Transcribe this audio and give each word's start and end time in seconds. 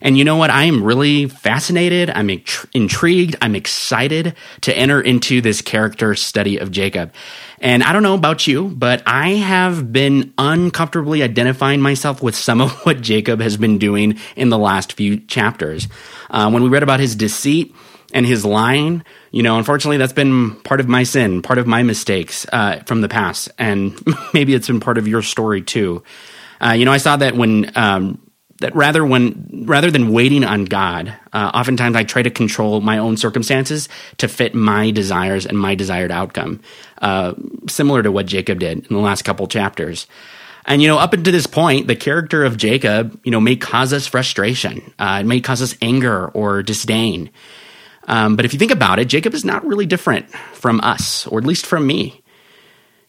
And 0.00 0.16
you 0.16 0.24
know 0.24 0.36
what? 0.36 0.50
I 0.50 0.64
am 0.64 0.84
really 0.84 1.26
fascinated. 1.26 2.10
I'm 2.10 2.30
intrigued. 2.72 3.36
I'm 3.42 3.56
excited 3.56 4.36
to 4.60 4.76
enter 4.76 5.00
into 5.00 5.40
this 5.40 5.60
character 5.60 6.14
study 6.14 6.58
of 6.58 6.70
Jacob. 6.70 7.12
And 7.60 7.82
I 7.82 7.92
don't 7.92 8.04
know 8.04 8.14
about 8.14 8.46
you, 8.46 8.68
but 8.68 9.02
I 9.06 9.30
have 9.30 9.92
been 9.92 10.32
uncomfortably 10.38 11.22
identifying 11.22 11.80
myself 11.80 12.22
with 12.22 12.36
some 12.36 12.60
of 12.60 12.72
what 12.84 13.00
Jacob 13.00 13.40
has 13.40 13.56
been 13.56 13.78
doing 13.78 14.18
in 14.36 14.50
the 14.50 14.58
last 14.58 14.92
few 14.92 15.18
chapters. 15.18 15.88
Uh, 16.30 16.50
when 16.50 16.62
we 16.62 16.68
read 16.68 16.84
about 16.84 17.00
his 17.00 17.16
deceit, 17.16 17.74
and 18.12 18.26
his 18.26 18.44
lying, 18.44 19.04
you 19.30 19.42
know, 19.42 19.58
unfortunately, 19.58 19.98
that's 19.98 20.12
been 20.12 20.56
part 20.62 20.80
of 20.80 20.88
my 20.88 21.02
sin, 21.02 21.42
part 21.42 21.58
of 21.58 21.66
my 21.66 21.82
mistakes 21.82 22.46
uh, 22.52 22.82
from 22.86 23.00
the 23.00 23.08
past, 23.08 23.50
and 23.58 23.98
maybe 24.34 24.54
it's 24.54 24.66
been 24.66 24.80
part 24.80 24.98
of 24.98 25.06
your 25.06 25.22
story 25.22 25.62
too. 25.62 26.02
Uh, 26.60 26.72
you 26.72 26.84
know, 26.84 26.92
I 26.92 26.98
saw 26.98 27.16
that 27.16 27.36
when 27.36 27.70
um, 27.76 28.20
that 28.60 28.74
rather 28.74 29.04
when 29.04 29.64
rather 29.66 29.90
than 29.90 30.12
waiting 30.12 30.44
on 30.44 30.64
God, 30.64 31.14
uh, 31.32 31.50
oftentimes 31.54 31.94
I 31.94 32.04
try 32.04 32.22
to 32.22 32.30
control 32.30 32.80
my 32.80 32.98
own 32.98 33.16
circumstances 33.16 33.88
to 34.18 34.28
fit 34.28 34.54
my 34.54 34.90
desires 34.90 35.46
and 35.46 35.58
my 35.58 35.74
desired 35.74 36.10
outcome, 36.10 36.60
uh, 37.00 37.34
similar 37.68 38.02
to 38.02 38.10
what 38.10 38.26
Jacob 38.26 38.58
did 38.58 38.86
in 38.86 38.96
the 38.96 39.02
last 39.02 39.22
couple 39.22 39.46
chapters. 39.46 40.06
And 40.64 40.82
you 40.82 40.88
know, 40.88 40.98
up 40.98 41.12
until 41.12 41.32
this 41.32 41.46
point, 41.46 41.86
the 41.86 41.96
character 41.96 42.44
of 42.44 42.56
Jacob, 42.56 43.18
you 43.24 43.30
know, 43.30 43.40
may 43.40 43.56
cause 43.56 43.92
us 43.92 44.06
frustration. 44.06 44.92
Uh, 44.98 45.18
it 45.20 45.26
may 45.26 45.40
cause 45.40 45.62
us 45.62 45.74
anger 45.80 46.28
or 46.28 46.62
disdain. 46.62 47.30
Um, 48.08 48.36
but 48.36 48.46
if 48.46 48.54
you 48.54 48.58
think 48.58 48.72
about 48.72 48.98
it, 48.98 49.04
Jacob 49.04 49.34
is 49.34 49.44
not 49.44 49.64
really 49.66 49.86
different 49.86 50.30
from 50.54 50.80
us, 50.80 51.26
or 51.26 51.38
at 51.38 51.44
least 51.44 51.66
from 51.66 51.86
me. 51.86 52.22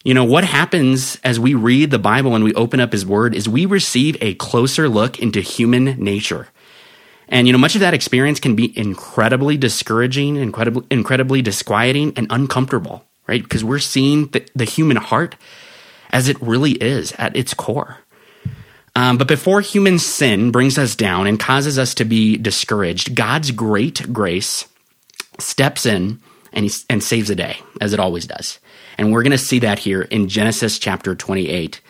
You 0.04 0.14
know, 0.14 0.24
what 0.24 0.44
happens 0.44 1.18
as 1.24 1.40
we 1.40 1.54
read 1.54 1.90
the 1.90 1.98
Bible 1.98 2.34
and 2.34 2.44
we 2.44 2.54
open 2.54 2.80
up 2.80 2.92
his 2.92 3.04
word 3.04 3.34
is 3.34 3.48
we 3.48 3.66
receive 3.66 4.16
a 4.20 4.34
closer 4.34 4.88
look 4.88 5.18
into 5.18 5.40
human 5.40 5.84
nature. 6.02 6.48
And, 7.28 7.46
you 7.46 7.52
know, 7.52 7.58
much 7.58 7.74
of 7.74 7.80
that 7.80 7.94
experience 7.94 8.40
can 8.40 8.56
be 8.56 8.76
incredibly 8.78 9.56
discouraging, 9.56 10.36
incredibly, 10.36 10.84
incredibly 10.90 11.42
disquieting, 11.42 12.12
and 12.16 12.26
uncomfortable, 12.28 13.04
right? 13.26 13.42
Because 13.42 13.64
we're 13.64 13.78
seeing 13.78 14.26
the, 14.28 14.46
the 14.54 14.64
human 14.64 14.96
heart 14.96 15.36
as 16.10 16.28
it 16.28 16.40
really 16.42 16.72
is 16.72 17.12
at 17.12 17.36
its 17.36 17.54
core. 17.54 17.98
Um, 18.96 19.16
but 19.16 19.28
before 19.28 19.60
human 19.60 19.98
sin 19.98 20.50
brings 20.50 20.76
us 20.76 20.96
down 20.96 21.26
and 21.26 21.38
causes 21.38 21.78
us 21.78 21.94
to 21.94 22.04
be 22.04 22.36
discouraged, 22.36 23.14
God's 23.14 23.50
great 23.52 24.12
grace 24.12 24.66
steps 25.40 25.86
in 25.86 26.20
and, 26.52 26.64
he, 26.64 26.72
and 26.88 27.02
saves 27.02 27.28
the 27.28 27.34
day, 27.34 27.58
as 27.80 27.92
it 27.92 28.00
always 28.00 28.26
does. 28.26 28.58
And 28.98 29.12
we're 29.12 29.22
going 29.22 29.30
to 29.32 29.38
see 29.38 29.60
that 29.60 29.80
here 29.80 30.02
in 30.02 30.28
Genesis 30.28 30.78
chapter 30.78 31.14
28. 31.14 31.80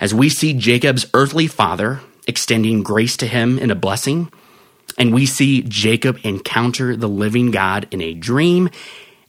As 0.00 0.12
we 0.12 0.28
see 0.28 0.52
Jacob's 0.52 1.06
earthly 1.14 1.46
father 1.46 2.00
extending 2.26 2.82
grace 2.82 3.16
to 3.18 3.26
him 3.26 3.58
in 3.58 3.70
a 3.70 3.76
blessing, 3.76 4.32
and 4.98 5.14
we 5.14 5.26
see 5.26 5.62
Jacob 5.62 6.18
encounter 6.22 6.96
the 6.96 7.08
living 7.08 7.50
God 7.50 7.86
in 7.90 8.00
a 8.00 8.14
dream, 8.14 8.68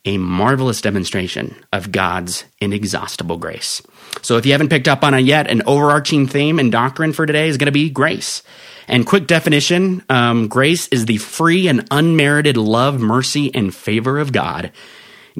a 0.06 0.18
marvelous 0.18 0.82
demonstration 0.82 1.56
of 1.72 1.92
God's 1.92 2.44
inexhaustible 2.60 3.38
grace. 3.38 3.82
So 4.22 4.38
if 4.38 4.46
you 4.46 4.52
haven't 4.52 4.70
picked 4.70 4.88
up 4.88 5.04
on 5.04 5.14
it 5.14 5.22
yet, 5.22 5.50
an 5.50 5.64
overarching 5.66 6.28
theme 6.28 6.60
and 6.60 6.72
doctrine 6.72 7.14
for 7.14 7.26
today 7.26 7.48
is 7.48 7.58
going 7.58 7.68
to 7.68 7.72
be 7.72 7.90
grace. 7.90 8.44
And 8.88 9.06
quick 9.08 9.28
definition 9.28 10.04
um, 10.10 10.48
grace 10.50 10.88
is 10.90 11.06
the 11.06 11.18
free 11.18 11.68
and 11.68 11.88
unmerited 11.90 12.58
love, 12.58 13.00
mercy, 13.00 13.54
and 13.56 13.74
favor 13.74 14.20
of 14.20 14.34
God 14.34 14.72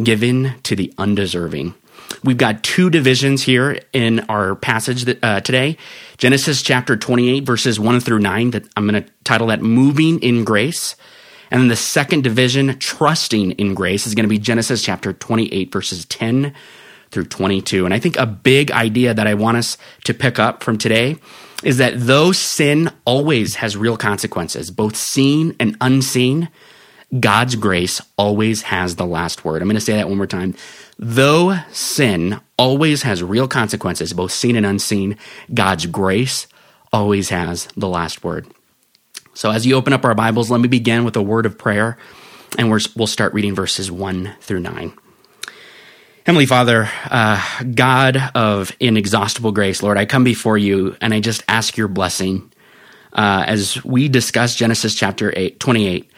given 0.02 0.56
to 0.64 0.76
the 0.76 0.94
undeserving. 0.98 1.76
We've 2.24 2.38
got 2.38 2.64
two 2.64 2.90
divisions 2.90 3.44
here 3.44 3.80
in 3.92 4.22
our 4.22 4.56
passage 4.56 5.06
uh, 5.22 5.42
today 5.42 5.78
Genesis 6.18 6.62
chapter 6.62 6.96
28, 6.96 7.44
verses 7.44 7.80
1 7.80 8.00
through 8.00 8.20
9, 8.20 8.52
that 8.52 8.68
I'm 8.78 8.88
going 8.88 9.04
to 9.04 9.10
title 9.24 9.48
that 9.48 9.62
Moving 9.62 10.20
in 10.20 10.44
Grace. 10.46 10.96
And 11.54 11.62
then 11.62 11.68
the 11.68 11.76
second 11.76 12.24
division, 12.24 12.80
Trusting 12.80 13.52
in 13.52 13.76
Grace, 13.76 14.08
is 14.08 14.16
going 14.16 14.24
to 14.24 14.30
be 14.30 14.40
Genesis 14.40 14.82
chapter 14.82 15.14
28, 15.14 15.72
verses 15.72 16.04
10 16.06 16.52
through 17.12 17.26
22. 17.26 17.86
And 17.86 17.94
I 17.94 18.00
think 18.00 18.18
a 18.18 18.26
big 18.26 18.72
idea 18.72 19.14
that 19.14 19.28
I 19.28 19.36
want 19.36 19.58
us 19.58 19.78
to 20.06 20.16
pick 20.16 20.40
up 20.40 20.64
from 20.64 20.80
today 20.80 21.18
is 21.64 21.78
that 21.78 21.94
though 21.96 22.32
sin 22.32 22.90
always 23.06 23.58
has 23.58 23.78
real 23.78 23.98
consequences, 23.98 24.72
both 24.72 24.96
seen 24.96 25.56
and 25.60 25.78
unseen, 25.80 26.50
God's 27.20 27.56
grace 27.56 28.02
always 28.18 28.64
has 28.64 28.96
the 28.96 29.06
last 29.06 29.46
word. 29.46 29.62
I'm 29.62 29.68
going 29.68 29.76
to 29.76 29.82
say 29.82 29.94
that 29.94 30.10
one 30.10 30.18
more 30.18 30.26
time. 30.26 30.56
Though 30.98 31.60
sin 31.72 32.42
always 32.58 33.04
has 33.04 33.22
real 33.22 33.48
consequences, 33.48 34.12
both 34.14 34.32
seen 34.32 34.56
and 34.56 34.66
unseen, 34.66 35.20
God's 35.54 35.86
grace 35.86 36.48
always 36.92 37.30
has 37.30 37.68
the 37.78 37.88
last 37.88 38.24
word. 38.24 38.48
So 39.36 39.50
as 39.50 39.66
you 39.66 39.76
open 39.76 39.94
up 39.94 40.06
our 40.06 40.14
Bibles, 40.14 40.52
let 40.52 40.62
me 40.62 40.68
begin 40.68 41.04
with 41.04 41.16
a 41.16 41.22
word 41.22 41.48
of 41.48 41.58
prayer, 41.58 41.98
and 42.58 42.70
we'll 42.70 43.08
start 43.08 43.34
reading 43.34 43.56
verses 43.56 43.92
1 43.92 44.36
through 44.42 44.60
9. 44.60 44.94
Heavenly 46.26 46.46
Father, 46.46 46.88
uh, 47.10 47.64
God 47.74 48.18
of 48.36 48.72
inexhaustible 48.80 49.52
grace, 49.52 49.82
Lord, 49.82 49.98
I 49.98 50.06
come 50.06 50.24
before 50.24 50.58
you 50.58 50.96
and 51.02 51.14
I 51.14 51.20
just 51.20 51.44
ask 51.48 51.76
your 51.76 51.88
blessing 51.88 52.54
uh, 53.12 53.44
as 53.48 53.84
we 53.84 54.08
discuss 54.08 54.56
Genesis 54.56 54.94
chapter 54.96 55.34
8, 55.36 55.60
28. 55.60 56.12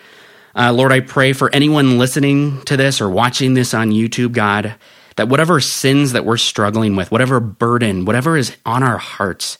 Uh, 0.53 0.73
Lord, 0.73 0.91
I 0.91 0.99
pray 0.99 1.33
for 1.33 1.49
anyone 1.55 1.97
listening 1.97 2.61
to 2.63 2.77
this 2.77 3.01
or 3.01 3.09
watching 3.09 3.53
this 3.53 3.73
on 3.73 3.91
YouTube, 3.91 4.33
God, 4.33 4.75
that 5.15 5.29
whatever 5.29 5.59
sins 5.61 6.11
that 6.11 6.25
we're 6.25 6.37
struggling 6.37 6.95
with, 6.95 7.11
whatever 7.11 7.39
burden, 7.39 8.05
whatever 8.05 8.37
is 8.37 8.55
on 8.65 8.83
our 8.83 8.97
hearts, 8.97 9.57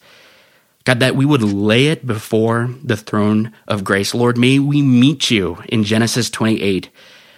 God, 0.85 0.99
that 0.99 1.15
we 1.15 1.25
would 1.25 1.43
lay 1.43 1.87
it 1.87 2.07
before 2.07 2.69
the 2.83 2.97
throne 2.97 3.51
of 3.67 3.83
grace. 3.83 4.13
Lord, 4.13 4.37
may 4.37 4.59
we 4.59 4.81
meet 4.81 5.29
you 5.29 5.57
in 5.67 5.83
Genesis 5.83 6.29
28 6.29 6.89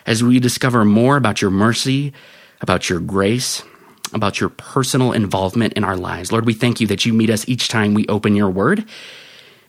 as 0.05 0.23
we 0.23 0.39
discover 0.39 0.85
more 0.85 1.17
about 1.17 1.41
your 1.41 1.51
mercy 1.51 2.13
about 2.61 2.89
your 2.89 2.99
grace, 2.99 3.63
about 4.13 4.39
your 4.39 4.49
personal 4.49 5.11
involvement 5.11 5.73
in 5.73 5.83
our 5.83 5.97
lives. 5.97 6.31
Lord, 6.31 6.45
we 6.45 6.53
thank 6.53 6.79
you 6.79 6.87
that 6.87 7.05
you 7.05 7.13
meet 7.13 7.29
us 7.29 7.47
each 7.47 7.67
time 7.67 7.93
we 7.93 8.07
open 8.07 8.35
your 8.35 8.49
word. 8.49 8.85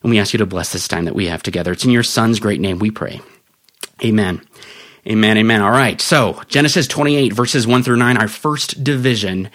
And 0.02 0.10
we 0.10 0.18
ask 0.20 0.32
you 0.32 0.38
to 0.38 0.46
bless 0.46 0.72
this 0.72 0.86
time 0.86 1.06
that 1.06 1.14
we 1.14 1.26
have 1.26 1.42
together. 1.42 1.72
It's 1.72 1.84
in 1.84 1.90
your 1.90 2.04
son's 2.04 2.38
great 2.38 2.60
name 2.60 2.78
we 2.78 2.90
pray. 2.90 3.20
Amen. 4.04 4.40
Amen. 5.06 5.36
Amen. 5.38 5.60
All 5.60 5.72
right. 5.72 6.00
So, 6.00 6.40
Genesis 6.46 6.86
28, 6.86 7.32
verses 7.32 7.66
1 7.66 7.82
through 7.82 7.96
9, 7.96 8.16
our 8.16 8.28
first 8.28 8.84
division, 8.84 9.50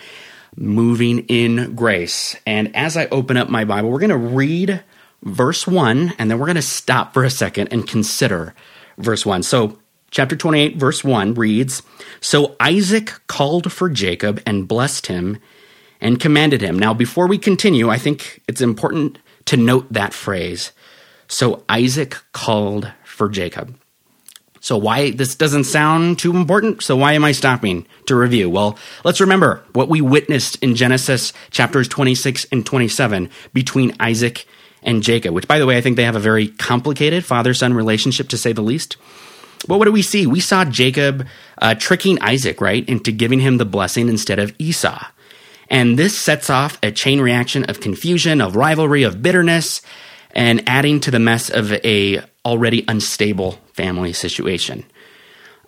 moving 0.56 1.20
in 1.28 1.76
grace. 1.76 2.36
And 2.46 2.76
as 2.76 2.98
I 2.98 3.08
open 3.08 3.38
up 3.38 3.50
my 3.50 3.66
Bible, 3.66 3.90
we're 3.90 4.00
going 4.00 4.10
to 4.10 4.18
read 4.18 4.84
verse 5.24 5.66
1, 5.66 6.14
and 6.18 6.30
then 6.30 6.40
we're 6.40 6.46
going 6.46 6.56
to 6.56 6.62
stop 6.62 7.14
for 7.14 7.24
a 7.24 7.30
second 7.30 7.70
and 7.72 7.88
consider 7.88 8.54
verse 8.98 9.26
1. 9.26 9.44
So, 9.44 9.80
chapter 10.12 10.36
28, 10.36 10.78
verse 10.78 11.04
1 11.04 11.34
reads 11.34 11.82
So 12.22 12.56
Isaac 12.60 13.14
called 13.28 13.72
for 13.72 13.90
Jacob 13.90 14.42
and 14.46 14.68
blessed 14.68 15.08
him 15.08 15.40
and 16.02 16.20
commanded 16.20 16.62
him. 16.62 16.78
Now, 16.78 16.94
before 16.94 17.28
we 17.28 17.38
continue, 17.38 17.90
I 17.90 17.98
think 17.98 18.42
it's 18.48 18.62
important 18.62 19.20
to 19.46 19.58
note 19.58 19.92
that 19.92 20.14
phrase. 20.14 20.72
So 21.28 21.64
Isaac 21.70 22.18
called 22.34 22.92
for 23.04 23.30
Jacob. 23.30 23.76
So 24.64 24.78
why 24.78 25.12
this 25.12 25.36
doesn't 25.36 25.66
sound 25.66 26.20
too 26.20 26.32
important? 26.38 26.82
So 26.84 26.96
why 26.96 27.14
am 27.14 27.26
I 27.26 27.34
stopping 27.34 27.86
to 28.06 28.16
review? 28.16 28.50
Well, 28.50 28.80
let's 29.04 29.20
remember 29.20 29.62
what 29.74 29.90
we 29.90 30.00
witnessed 30.00 30.56
in 30.64 30.76
Genesis 30.76 31.34
chapters 31.52 31.90
26 31.90 32.46
and 32.50 32.66
27 32.66 33.30
between 33.52 33.94
Isaac 34.00 34.46
and 34.82 35.04
Jacob, 35.04 35.34
which 35.34 35.50
by 35.50 35.60
the 35.60 35.66
way, 35.66 35.76
I 35.76 35.82
think 35.82 35.98
they 35.98 36.06
have 36.06 36.16
a 36.16 36.22
very 36.22 36.48
complicated 36.48 37.26
father-son 37.26 37.74
relationship 37.74 38.30
to 38.30 38.38
say 38.38 38.54
the 38.54 38.62
least. 38.62 38.96
But 39.68 39.80
what 39.80 39.86
do 39.86 39.92
we 39.92 40.02
see? 40.02 40.26
We 40.28 40.40
saw 40.40 40.64
Jacob 40.64 41.28
uh, 41.58 41.76
tricking 41.76 42.22
Isaac, 42.22 42.62
right, 42.62 42.88
into 42.88 43.12
giving 43.12 43.42
him 43.42 43.58
the 43.58 43.66
blessing 43.66 44.08
instead 44.08 44.40
of 44.40 44.56
Esau. 44.60 45.08
And 45.70 46.00
this 46.00 46.18
sets 46.18 46.50
off 46.50 46.80
a 46.82 46.90
chain 46.90 47.20
reaction 47.20 47.66
of 47.66 47.82
confusion, 47.82 48.40
of 48.40 48.56
rivalry, 48.56 49.04
of 49.04 49.22
bitterness, 49.22 49.82
and 50.32 50.64
adding 50.70 51.02
to 51.02 51.12
the 51.12 51.20
mess 51.20 51.50
of 51.50 51.74
a 51.74 52.24
already 52.46 52.84
unstable 52.88 53.54
family 53.74 54.14
situation. 54.14 54.86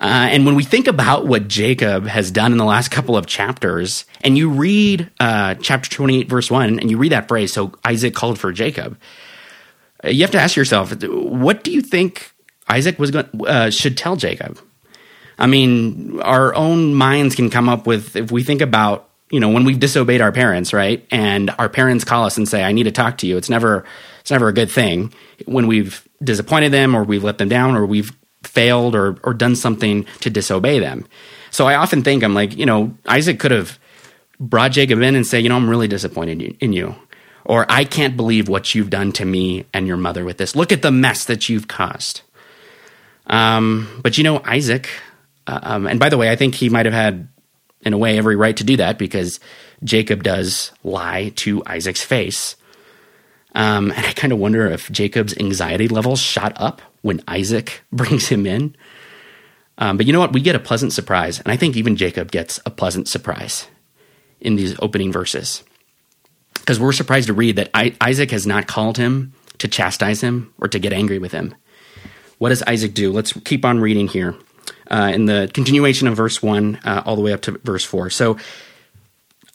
Uh, 0.01 0.27
and 0.31 0.45
when 0.45 0.55
we 0.55 0.63
think 0.63 0.87
about 0.87 1.25
what 1.25 1.47
Jacob 1.47 2.05
has 2.05 2.29
done 2.29 2.51
in 2.51 2.57
the 2.57 2.65
last 2.65 2.91
couple 2.91 3.15
of 3.15 3.25
chapters, 3.25 4.03
and 4.21 4.37
you 4.37 4.49
read 4.49 5.09
uh, 5.21 5.55
chapter 5.55 5.89
28, 5.89 6.27
verse 6.27 6.51
1, 6.51 6.79
and 6.79 6.91
you 6.91 6.97
read 6.97 7.13
that 7.13 7.29
phrase, 7.29 7.53
so 7.53 7.71
Isaac 7.85 8.13
called 8.13 8.37
for 8.37 8.51
Jacob, 8.51 8.97
uh, 10.03 10.09
you 10.09 10.21
have 10.21 10.31
to 10.31 10.39
ask 10.39 10.57
yourself, 10.57 11.01
what 11.03 11.63
do 11.63 11.71
you 11.71 11.81
think 11.81 12.33
Isaac 12.67 12.99
was 12.99 13.11
going 13.11 13.29
uh, 13.47 13.69
should 13.69 13.97
tell 13.97 14.17
Jacob? 14.17 14.59
I 15.39 15.47
mean, 15.47 16.19
our 16.21 16.53
own 16.55 16.93
minds 16.93 17.35
can 17.35 17.49
come 17.49 17.69
up 17.69 17.87
with, 17.87 18.17
if 18.17 18.31
we 18.31 18.43
think 18.43 18.61
about, 18.61 19.09
you 19.29 19.39
know, 19.39 19.49
when 19.49 19.63
we've 19.63 19.79
disobeyed 19.79 20.21
our 20.21 20.31
parents, 20.31 20.73
right? 20.73 21.05
And 21.09 21.51
our 21.57 21.69
parents 21.69 22.03
call 22.03 22.25
us 22.25 22.37
and 22.37 22.47
say, 22.47 22.63
I 22.63 22.73
need 22.73 22.83
to 22.83 22.91
talk 22.91 23.17
to 23.19 23.27
you. 23.27 23.37
It's 23.37 23.49
never, 23.49 23.85
it's 24.19 24.31
never 24.31 24.49
a 24.49 24.53
good 24.53 24.71
thing 24.71 25.13
when 25.45 25.67
we've 25.67 26.07
disappointed 26.25 26.71
them 26.71 26.95
or 26.95 27.03
we've 27.03 27.23
let 27.23 27.37
them 27.37 27.49
down 27.49 27.75
or 27.75 27.85
we've 27.85 28.11
failed 28.43 28.95
or 28.95 29.17
or 29.23 29.33
done 29.33 29.55
something 29.55 30.05
to 30.21 30.29
disobey 30.29 30.79
them. 30.79 31.07
So 31.51 31.67
I 31.67 31.75
often 31.75 32.03
think 32.03 32.23
I'm 32.23 32.33
like, 32.33 32.55
you 32.57 32.65
know, 32.65 32.97
Isaac 33.05 33.39
could 33.39 33.51
have 33.51 33.79
brought 34.39 34.71
Jacob 34.71 35.01
in 35.01 35.15
and 35.15 35.25
say, 35.25 35.39
you 35.39 35.49
know, 35.49 35.55
I'm 35.55 35.69
really 35.69 35.87
disappointed 35.87 36.41
in 36.59 36.73
you. 36.73 36.95
Or 37.45 37.65
I 37.69 37.85
can't 37.85 38.17
believe 38.17 38.49
what 38.49 38.73
you've 38.73 38.89
done 38.89 39.11
to 39.13 39.25
me 39.25 39.65
and 39.73 39.87
your 39.87 39.97
mother 39.97 40.25
with 40.25 40.37
this. 40.37 40.55
Look 40.55 40.71
at 40.71 40.81
the 40.81 40.91
mess 40.91 41.25
that 41.25 41.47
you've 41.47 41.67
caused. 41.67 42.21
Um, 43.27 43.99
but 44.01 44.17
you 44.17 44.23
know, 44.23 44.41
Isaac, 44.43 44.89
uh, 45.47 45.59
um, 45.61 45.87
and 45.87 45.99
by 45.99 46.09
the 46.09 46.17
way, 46.17 46.29
I 46.29 46.35
think 46.35 46.55
he 46.55 46.69
might 46.69 46.85
have 46.85 46.93
had, 46.93 47.27
in 47.81 47.93
a 47.93 47.97
way, 47.97 48.17
every 48.17 48.35
right 48.35 48.57
to 48.57 48.63
do 48.63 48.77
that 48.77 48.97
because 48.97 49.39
Jacob 49.83 50.23
does 50.23 50.71
lie 50.83 51.31
to 51.37 51.63
Isaac's 51.65 52.03
face. 52.03 52.55
Um, 53.55 53.91
and 53.91 54.05
I 54.05 54.11
kind 54.11 54.33
of 54.33 54.39
wonder 54.39 54.67
if 54.67 54.91
Jacob's 54.91 55.35
anxiety 55.37 55.87
levels 55.87 56.19
shot 56.19 56.53
up 56.57 56.81
when 57.01 57.23
Isaac 57.27 57.81
brings 57.91 58.27
him 58.27 58.45
in. 58.45 58.75
Um, 59.77 59.97
but 59.97 60.05
you 60.05 60.13
know 60.13 60.19
what? 60.19 60.33
We 60.33 60.41
get 60.41 60.55
a 60.55 60.59
pleasant 60.59 60.93
surprise. 60.93 61.39
And 61.39 61.51
I 61.51 61.57
think 61.57 61.75
even 61.75 61.95
Jacob 61.95 62.31
gets 62.31 62.59
a 62.65 62.69
pleasant 62.69 63.07
surprise 63.07 63.67
in 64.39 64.55
these 64.55 64.75
opening 64.81 65.11
verses. 65.11 65.63
Because 66.53 66.79
we're 66.79 66.91
surprised 66.91 67.27
to 67.27 67.33
read 67.33 67.55
that 67.57 67.69
I- 67.73 67.95
Isaac 68.01 68.31
has 68.31 68.45
not 68.45 68.67
called 68.67 68.97
him 68.97 69.33
to 69.57 69.67
chastise 69.67 70.21
him 70.21 70.53
or 70.59 70.67
to 70.67 70.79
get 70.79 70.93
angry 70.93 71.19
with 71.19 71.31
him. 71.31 71.55
What 72.37 72.49
does 72.49 72.63
Isaac 72.63 72.93
do? 72.93 73.11
Let's 73.11 73.33
keep 73.33 73.63
on 73.63 73.79
reading 73.79 74.07
here 74.07 74.35
uh, 74.89 75.11
in 75.13 75.25
the 75.25 75.49
continuation 75.53 76.07
of 76.07 76.15
verse 76.17 76.41
1 76.41 76.79
uh, 76.83 77.03
all 77.05 77.15
the 77.15 77.21
way 77.21 77.33
up 77.33 77.41
to 77.41 77.51
verse 77.63 77.85
4. 77.85 78.09
So 78.09 78.37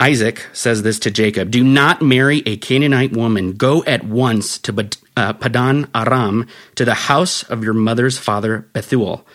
Isaac 0.01 0.47
says 0.55 0.83
this 0.83 0.99
to 1.01 1.11
Jacob 1.11 1.51
Do 1.51 1.63
not 1.63 2.01
marry 2.01 2.43
a 2.47 2.57
Canaanite 2.57 3.13
woman. 3.13 3.53
Go 3.53 3.85
at 3.85 4.03
once 4.03 4.59
to 4.61 4.73
uh, 5.15 5.35
Paddan 5.35 5.91
Aram, 5.95 6.47
to 6.77 6.87
the 6.87 6.95
house 6.95 7.43
of 7.43 7.63
your 7.63 7.75
mother's 7.75 8.17
father 8.17 8.67
Bethuel. 8.73 9.27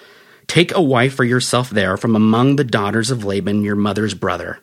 Take 0.48 0.76
a 0.76 0.82
wife 0.82 1.14
for 1.14 1.24
yourself 1.24 1.70
there 1.70 1.98
from 1.98 2.16
among 2.16 2.56
the 2.56 2.64
daughters 2.64 3.12
of 3.12 3.24
Laban, 3.24 3.64
your 3.64 3.76
mother's 3.76 4.16
brother. 4.16 4.60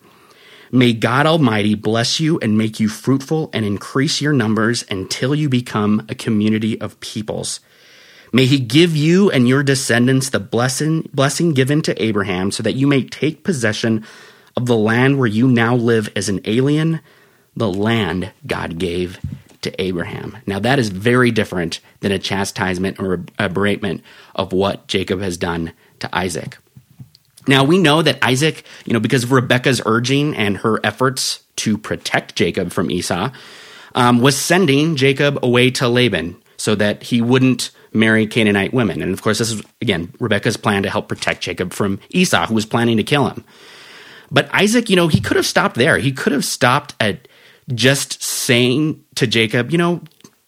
May 0.72 0.92
God 0.92 1.26
Almighty 1.26 1.76
bless 1.76 2.18
you 2.18 2.38
and 2.40 2.58
make 2.58 2.80
you 2.80 2.88
fruitful 2.88 3.50
and 3.52 3.64
increase 3.64 4.20
your 4.20 4.32
numbers 4.32 4.84
until 4.90 5.34
you 5.34 5.48
become 5.48 6.04
a 6.08 6.14
community 6.14 6.80
of 6.80 6.98
peoples. 6.98 7.60
May 8.32 8.46
he 8.46 8.58
give 8.58 8.96
you 8.96 9.30
and 9.30 9.46
your 9.46 9.62
descendants 9.62 10.30
the 10.30 10.40
blessing, 10.40 11.08
blessing 11.12 11.52
given 11.52 11.82
to 11.82 12.02
Abraham 12.02 12.50
so 12.50 12.62
that 12.62 12.72
you 12.74 12.86
may 12.86 13.04
take 13.04 13.44
possession 13.44 14.04
of 14.56 14.66
the 14.66 14.76
land 14.76 15.18
where 15.18 15.28
you 15.28 15.48
now 15.48 15.74
live 15.74 16.10
as 16.14 16.28
an 16.28 16.40
alien, 16.44 17.00
the 17.56 17.72
land 17.72 18.32
God 18.46 18.78
gave 18.78 19.18
to 19.62 19.80
Abraham. 19.80 20.38
Now, 20.46 20.58
that 20.58 20.78
is 20.78 20.88
very 20.88 21.30
different 21.30 21.80
than 22.00 22.12
a 22.12 22.18
chastisement 22.18 22.98
or 22.98 23.24
a 23.38 23.48
beratement 23.48 24.02
of 24.34 24.52
what 24.52 24.88
Jacob 24.88 25.20
has 25.20 25.36
done 25.36 25.72
to 26.00 26.14
Isaac. 26.16 26.58
Now, 27.46 27.64
we 27.64 27.78
know 27.78 28.02
that 28.02 28.18
Isaac, 28.22 28.64
you 28.84 28.92
know, 28.92 29.00
because 29.00 29.24
of 29.24 29.32
Rebekah's 29.32 29.82
urging 29.84 30.36
and 30.36 30.58
her 30.58 30.80
efforts 30.84 31.42
to 31.56 31.76
protect 31.78 32.36
Jacob 32.36 32.70
from 32.70 32.90
Esau, 32.90 33.30
um, 33.94 34.20
was 34.20 34.40
sending 34.40 34.96
Jacob 34.96 35.38
away 35.42 35.70
to 35.72 35.88
Laban 35.88 36.40
so 36.56 36.74
that 36.74 37.02
he 37.02 37.20
wouldn't 37.20 37.70
marry 37.92 38.26
Canaanite 38.26 38.72
women. 38.72 39.02
And 39.02 39.12
of 39.12 39.22
course, 39.22 39.38
this 39.38 39.50
is, 39.50 39.62
again, 39.80 40.12
Rebekah's 40.18 40.56
plan 40.56 40.84
to 40.84 40.90
help 40.90 41.08
protect 41.08 41.42
Jacob 41.42 41.72
from 41.72 42.00
Esau, 42.10 42.46
who 42.46 42.54
was 42.54 42.66
planning 42.66 42.96
to 42.96 43.02
kill 43.02 43.28
him. 43.28 43.44
But 44.32 44.52
Isaac, 44.52 44.88
you 44.88 44.96
know, 44.96 45.08
he 45.08 45.20
could 45.20 45.36
have 45.36 45.46
stopped 45.46 45.76
there. 45.76 45.98
He 45.98 46.10
could 46.10 46.32
have 46.32 46.44
stopped 46.44 46.94
at 46.98 47.28
just 47.72 48.22
saying 48.22 49.04
to 49.16 49.26
Jacob, 49.26 49.70
you 49.70 49.78
know, 49.78 50.00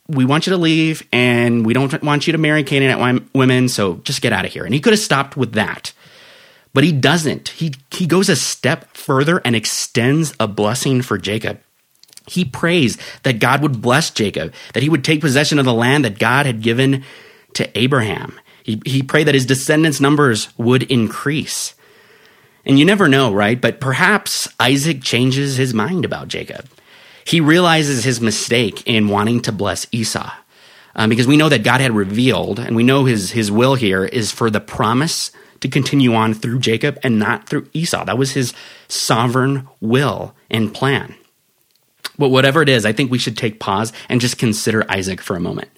we 0.09 0.25
want 0.25 0.47
you 0.47 0.53
to 0.53 0.57
leave 0.57 1.07
and 1.13 1.65
we 1.65 1.75
don't 1.75 2.03
want 2.03 2.27
you 2.27 2.33
to 2.33 2.39
marry 2.39 2.65
Canaanite 2.65 3.23
women, 3.35 3.69
so 3.69 3.97
just 4.05 4.23
get 4.23 4.33
out 4.33 4.45
of 4.45 4.53
here. 4.53 4.65
And 4.65 4.75
he 4.75 4.81
could 4.81 4.93
have 4.93 5.01
stopped 5.01 5.37
with 5.37 5.53
that. 5.53 5.93
But 6.73 6.85
he 6.85 6.93
doesn't. 6.93 7.51
He, 7.51 7.75
he 7.91 8.07
goes 8.07 8.29
a 8.29 8.37
step 8.37 8.97
further 8.97 9.41
and 9.45 9.55
extends 9.55 10.35
a 10.41 10.49
blessing 10.49 11.03
for 11.03 11.19
Jacob. 11.19 11.61
He 12.27 12.45
prays 12.45 12.99
that 13.23 13.39
God 13.39 13.63
would 13.63 13.81
bless 13.81 14.11
Jacob, 14.11 14.53
that 14.73 14.83
he 14.83 14.89
would 14.89 15.05
take 15.05 15.21
possession 15.21 15.59
of 15.59 15.67
the 15.67 15.75
land 15.75 16.05
that 16.05 16.19
God 16.19 16.47
had 16.47 16.63
given 16.63 17.05
to 17.53 17.79
Abraham. 17.79 18.41
He, 18.63 18.81
he 18.87 19.03
prayed 19.03 19.29
that 19.29 19.35
his 19.35 19.47
descendants' 19.47 20.01
numbers 20.01 20.49
would 20.59 20.85
increase. 20.85 21.75
And 22.67 22.79
you 22.79 22.85
never 22.85 23.09
know, 23.09 23.33
right? 23.33 23.61
But 23.61 23.81
perhaps 23.81 24.49
Isaac 24.59 25.03
changes 25.03 25.57
his 25.57 25.75
mind 25.75 26.05
about 26.05 26.29
Jacob. 26.29 26.67
He 27.27 27.41
realizes 27.41 28.05
his 28.05 28.21
mistake 28.21 28.83
in 28.87 29.09
wanting 29.09 29.41
to 29.43 29.53
bless 29.53 29.87
Esau. 29.93 30.31
Um, 30.97 31.11
because 31.11 31.27
we 31.27 31.37
know 31.37 31.49
that 31.49 31.65
God 31.65 31.81
had 31.81 31.93
revealed, 31.93 32.61
and 32.61 32.77
we 32.77 32.85
know 32.85 33.05
his, 33.05 33.33
his 33.33 33.51
will 33.51 33.75
here 33.75 34.05
is 34.05 34.31
for 34.31 34.49
the 34.49 34.61
promise 34.61 35.33
to 35.61 35.69
continue 35.69 36.15
on 36.15 36.35
through 36.35 36.61
Jacob 36.61 36.99
and 37.03 37.19
not 37.19 37.49
through 37.49 37.69
Esau. 37.73 38.05
That 38.05 38.19
was 38.19 38.33
his 38.33 38.53
sovereign 38.87 39.67
will 39.81 40.35
and 40.51 40.73
plan. 40.73 41.15
But 42.17 42.29
whatever 42.29 42.63
it 42.63 42.69
is, 42.69 42.87
I 42.87 42.93
think 42.93 43.11
we 43.11 43.19
should 43.19 43.37
take 43.37 43.59
pause 43.59 43.93
and 44.09 44.21
just 44.21 44.39
consider 44.39 44.85
Isaac 44.89 45.21
for 45.21 45.35
a 45.35 45.41
moment. 45.41 45.69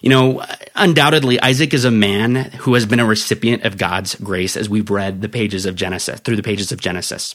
You 0.00 0.10
know, 0.10 0.44
undoubtedly, 0.74 1.40
Isaac 1.40 1.74
is 1.74 1.84
a 1.84 1.90
man 1.90 2.36
who 2.36 2.74
has 2.74 2.86
been 2.86 3.00
a 3.00 3.06
recipient 3.06 3.64
of 3.64 3.78
God's 3.78 4.14
grace 4.14 4.56
as 4.56 4.68
we've 4.68 4.90
read 4.90 5.22
the 5.22 5.28
pages 5.28 5.66
of 5.66 5.74
Genesis, 5.74 6.20
through 6.20 6.36
the 6.36 6.42
pages 6.42 6.70
of 6.70 6.80
Genesis. 6.80 7.34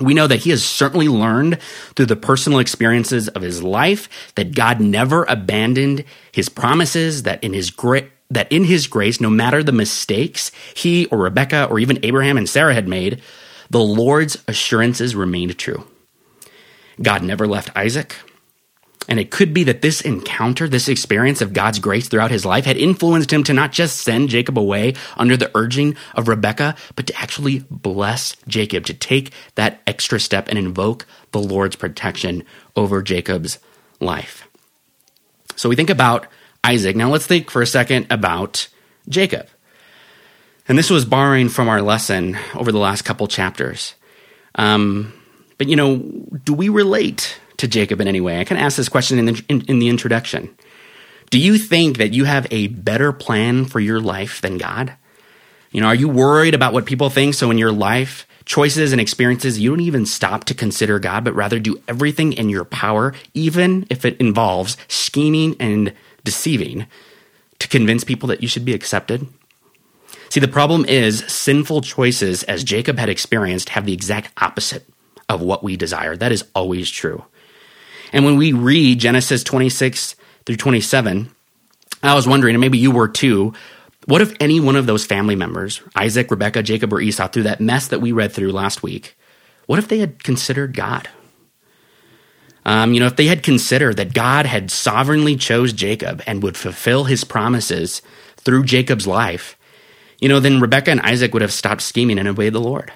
We 0.00 0.14
know 0.14 0.26
that 0.26 0.40
he 0.40 0.50
has 0.50 0.64
certainly 0.64 1.08
learned 1.08 1.60
through 1.94 2.06
the 2.06 2.16
personal 2.16 2.58
experiences 2.58 3.28
of 3.28 3.42
his 3.42 3.62
life 3.62 4.08
that 4.34 4.54
God 4.54 4.80
never 4.80 5.24
abandoned 5.24 6.04
his 6.30 6.48
promises, 6.48 7.24
that 7.24 7.42
in 7.42 7.52
his 7.52 7.70
gra- 7.70 8.08
that 8.30 8.50
in 8.50 8.64
his 8.64 8.86
grace, 8.86 9.20
no 9.20 9.28
matter 9.28 9.62
the 9.62 9.72
mistakes 9.72 10.50
he 10.74 11.04
or 11.06 11.18
Rebekah 11.18 11.66
or 11.66 11.78
even 11.78 11.98
Abraham 12.02 12.38
and 12.38 12.48
Sarah 12.48 12.72
had 12.72 12.88
made, 12.88 13.20
the 13.68 13.80
Lord's 13.80 14.42
assurances 14.48 15.14
remained 15.14 15.58
true. 15.58 15.86
God 17.00 17.22
never 17.22 17.46
left 17.46 17.76
Isaac. 17.76 18.16
And 19.12 19.20
it 19.20 19.30
could 19.30 19.52
be 19.52 19.64
that 19.64 19.82
this 19.82 20.00
encounter, 20.00 20.66
this 20.66 20.88
experience 20.88 21.42
of 21.42 21.52
God's 21.52 21.78
grace 21.78 22.08
throughout 22.08 22.30
his 22.30 22.46
life 22.46 22.64
had 22.64 22.78
influenced 22.78 23.30
him 23.30 23.44
to 23.44 23.52
not 23.52 23.70
just 23.70 23.98
send 23.98 24.30
Jacob 24.30 24.58
away 24.58 24.94
under 25.18 25.36
the 25.36 25.50
urging 25.54 25.96
of 26.14 26.28
Rebekah, 26.28 26.76
but 26.96 27.08
to 27.08 27.20
actually 27.20 27.58
bless 27.68 28.34
Jacob, 28.48 28.86
to 28.86 28.94
take 28.94 29.34
that 29.56 29.82
extra 29.86 30.18
step 30.18 30.48
and 30.48 30.58
invoke 30.58 31.04
the 31.32 31.42
Lord's 31.42 31.76
protection 31.76 32.42
over 32.74 33.02
Jacob's 33.02 33.58
life. 34.00 34.48
So 35.56 35.68
we 35.68 35.76
think 35.76 35.90
about 35.90 36.26
Isaac. 36.64 36.96
Now 36.96 37.10
let's 37.10 37.26
think 37.26 37.50
for 37.50 37.60
a 37.60 37.66
second 37.66 38.06
about 38.08 38.66
Jacob. 39.10 39.46
And 40.66 40.78
this 40.78 40.88
was 40.88 41.04
borrowing 41.04 41.50
from 41.50 41.68
our 41.68 41.82
lesson 41.82 42.38
over 42.54 42.72
the 42.72 42.78
last 42.78 43.02
couple 43.02 43.28
chapters. 43.28 43.94
Um, 44.54 45.12
but 45.58 45.68
you 45.68 45.76
know, 45.76 45.98
do 46.44 46.54
we 46.54 46.70
relate 46.70 47.38
to 47.58 47.68
Jacob 47.68 48.00
in 48.00 48.08
any 48.08 48.20
way? 48.20 48.40
I 48.40 48.44
kind 48.44 48.60
of 48.60 48.64
asked 48.64 48.76
this 48.76 48.88
question 48.88 49.18
in 49.18 49.26
the, 49.26 49.44
in, 49.48 49.62
in 49.62 49.78
the 49.78 49.88
introduction. 49.88 50.54
Do 51.30 51.38
you 51.38 51.58
think 51.58 51.98
that 51.98 52.12
you 52.12 52.24
have 52.24 52.46
a 52.50 52.68
better 52.68 53.12
plan 53.12 53.64
for 53.64 53.80
your 53.80 54.00
life 54.00 54.40
than 54.40 54.58
God? 54.58 54.94
You 55.70 55.80
know, 55.80 55.86
are 55.86 55.94
you 55.94 56.08
worried 56.08 56.54
about 56.54 56.74
what 56.74 56.84
people 56.84 57.08
think? 57.08 57.34
So 57.34 57.50
in 57.50 57.56
your 57.56 57.72
life, 57.72 58.26
choices 58.44 58.92
and 58.92 59.00
experiences, 59.00 59.58
you 59.58 59.70
don't 59.70 59.80
even 59.80 60.04
stop 60.04 60.44
to 60.44 60.54
consider 60.54 60.98
God, 60.98 61.24
but 61.24 61.34
rather 61.34 61.58
do 61.58 61.82
everything 61.88 62.34
in 62.34 62.50
your 62.50 62.64
power, 62.64 63.14
even 63.32 63.86
if 63.88 64.04
it 64.04 64.18
involves 64.18 64.76
scheming 64.88 65.56
and 65.58 65.94
deceiving 66.24 66.86
to 67.58 67.68
convince 67.68 68.04
people 68.04 68.28
that 68.28 68.42
you 68.42 68.48
should 68.48 68.64
be 68.64 68.74
accepted? 68.74 69.26
See, 70.28 70.40
the 70.40 70.48
problem 70.48 70.84
is 70.86 71.24
sinful 71.28 71.82
choices, 71.82 72.42
as 72.44 72.64
Jacob 72.64 72.98
had 72.98 73.08
experienced, 73.08 73.70
have 73.70 73.86
the 73.86 73.92
exact 73.92 74.30
opposite 74.42 74.88
of 75.28 75.40
what 75.40 75.62
we 75.62 75.76
desire. 75.76 76.16
That 76.16 76.32
is 76.32 76.44
always 76.54 76.90
true. 76.90 77.24
And 78.12 78.24
when 78.24 78.36
we 78.36 78.52
read 78.52 79.00
Genesis 79.00 79.42
26 79.42 80.16
through 80.44 80.56
27, 80.56 81.30
I 82.02 82.14
was 82.14 82.28
wondering, 82.28 82.54
and 82.54 82.60
maybe 82.60 82.78
you 82.78 82.90
were 82.90 83.08
too, 83.08 83.54
what 84.06 84.20
if 84.20 84.34
any 84.40 84.60
one 84.60 84.76
of 84.76 84.86
those 84.86 85.06
family 85.06 85.36
members, 85.36 85.80
Isaac, 85.94 86.30
Rebekah, 86.30 86.62
Jacob, 86.62 86.92
or 86.92 87.00
Esau, 87.00 87.28
through 87.28 87.44
that 87.44 87.60
mess 87.60 87.88
that 87.88 88.00
we 88.00 88.12
read 88.12 88.32
through 88.32 88.52
last 88.52 88.82
week, 88.82 89.16
what 89.66 89.78
if 89.78 89.88
they 89.88 89.98
had 89.98 90.22
considered 90.22 90.74
God? 90.74 91.08
Um, 92.64 92.94
you 92.94 93.00
know, 93.00 93.06
if 93.06 93.16
they 93.16 93.26
had 93.26 93.42
considered 93.42 93.96
that 93.96 94.14
God 94.14 94.46
had 94.46 94.70
sovereignly 94.70 95.36
chose 95.36 95.72
Jacob 95.72 96.22
and 96.26 96.42
would 96.42 96.56
fulfill 96.56 97.04
his 97.04 97.24
promises 97.24 98.02
through 98.36 98.64
Jacob's 98.64 99.06
life, 99.06 99.56
you 100.20 100.28
know, 100.28 100.38
then 100.38 100.60
Rebekah 100.60 100.90
and 100.90 101.00
Isaac 101.00 101.32
would 101.32 101.42
have 101.42 101.52
stopped 101.52 101.82
scheming 101.82 102.18
and 102.18 102.28
obeyed 102.28 102.52
the 102.52 102.60
Lord. 102.60 102.92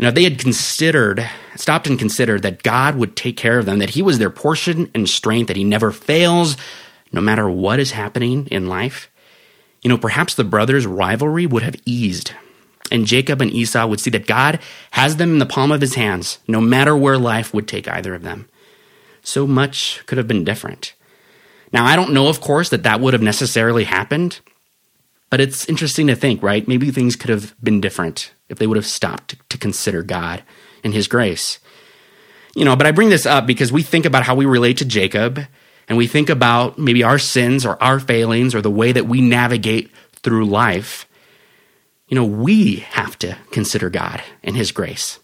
You 0.00 0.06
know, 0.06 0.12
they 0.12 0.24
had 0.24 0.38
considered, 0.38 1.28
stopped 1.56 1.86
and 1.86 1.98
considered 1.98 2.40
that 2.40 2.62
God 2.62 2.96
would 2.96 3.16
take 3.16 3.36
care 3.36 3.58
of 3.58 3.66
them, 3.66 3.80
that 3.80 3.90
he 3.90 4.00
was 4.00 4.18
their 4.18 4.30
portion 4.30 4.90
and 4.94 5.06
strength, 5.06 5.48
that 5.48 5.58
he 5.58 5.62
never 5.62 5.92
fails, 5.92 6.56
no 7.12 7.20
matter 7.20 7.50
what 7.50 7.78
is 7.78 7.90
happening 7.90 8.46
in 8.46 8.66
life, 8.66 9.10
you 9.82 9.90
know, 9.90 9.98
perhaps 9.98 10.34
the 10.34 10.42
brothers' 10.42 10.86
rivalry 10.86 11.44
would 11.44 11.62
have 11.62 11.76
eased. 11.84 12.32
And 12.90 13.04
Jacob 13.04 13.42
and 13.42 13.52
Esau 13.52 13.86
would 13.86 14.00
see 14.00 14.08
that 14.08 14.26
God 14.26 14.60
has 14.92 15.16
them 15.16 15.34
in 15.34 15.38
the 15.38 15.44
palm 15.44 15.70
of 15.70 15.82
his 15.82 15.96
hands, 15.96 16.38
no 16.48 16.62
matter 16.62 16.96
where 16.96 17.18
life 17.18 17.52
would 17.52 17.68
take 17.68 17.86
either 17.86 18.14
of 18.14 18.22
them. 18.22 18.48
So 19.22 19.46
much 19.46 20.02
could 20.06 20.16
have 20.16 20.26
been 20.26 20.44
different. 20.44 20.94
Now, 21.74 21.84
I 21.84 21.94
don't 21.94 22.14
know, 22.14 22.28
of 22.28 22.40
course, 22.40 22.70
that 22.70 22.84
that 22.84 23.00
would 23.00 23.12
have 23.12 23.22
necessarily 23.22 23.84
happened, 23.84 24.40
but 25.30 25.40
it's 25.40 25.68
interesting 25.68 26.08
to 26.08 26.16
think, 26.16 26.42
right? 26.42 26.66
Maybe 26.66 26.90
things 26.90 27.16
could 27.16 27.30
have 27.30 27.54
been 27.62 27.80
different 27.80 28.32
if 28.48 28.58
they 28.58 28.66
would 28.66 28.76
have 28.76 28.86
stopped 28.86 29.36
to 29.48 29.58
consider 29.58 30.02
God 30.02 30.42
and 30.82 30.92
his 30.92 31.08
grace. 31.08 31.60
You 32.56 32.64
know, 32.64 32.74
but 32.74 32.86
I 32.86 32.90
bring 32.90 33.10
this 33.10 33.26
up 33.26 33.46
because 33.46 33.72
we 33.72 33.82
think 33.82 34.04
about 34.04 34.24
how 34.24 34.34
we 34.34 34.44
relate 34.44 34.78
to 34.78 34.84
Jacob 34.84 35.40
and 35.88 35.96
we 35.96 36.08
think 36.08 36.28
about 36.28 36.78
maybe 36.78 37.04
our 37.04 37.18
sins 37.18 37.64
or 37.64 37.80
our 37.82 38.00
failings 38.00 38.54
or 38.54 38.60
the 38.60 38.70
way 38.70 38.90
that 38.90 39.06
we 39.06 39.20
navigate 39.20 39.92
through 40.14 40.46
life. 40.46 41.06
You 42.08 42.16
know, 42.16 42.24
we 42.24 42.76
have 42.90 43.16
to 43.20 43.36
consider 43.52 43.88
God 43.88 44.20
and 44.42 44.56
his 44.56 44.72
grace. 44.72 45.20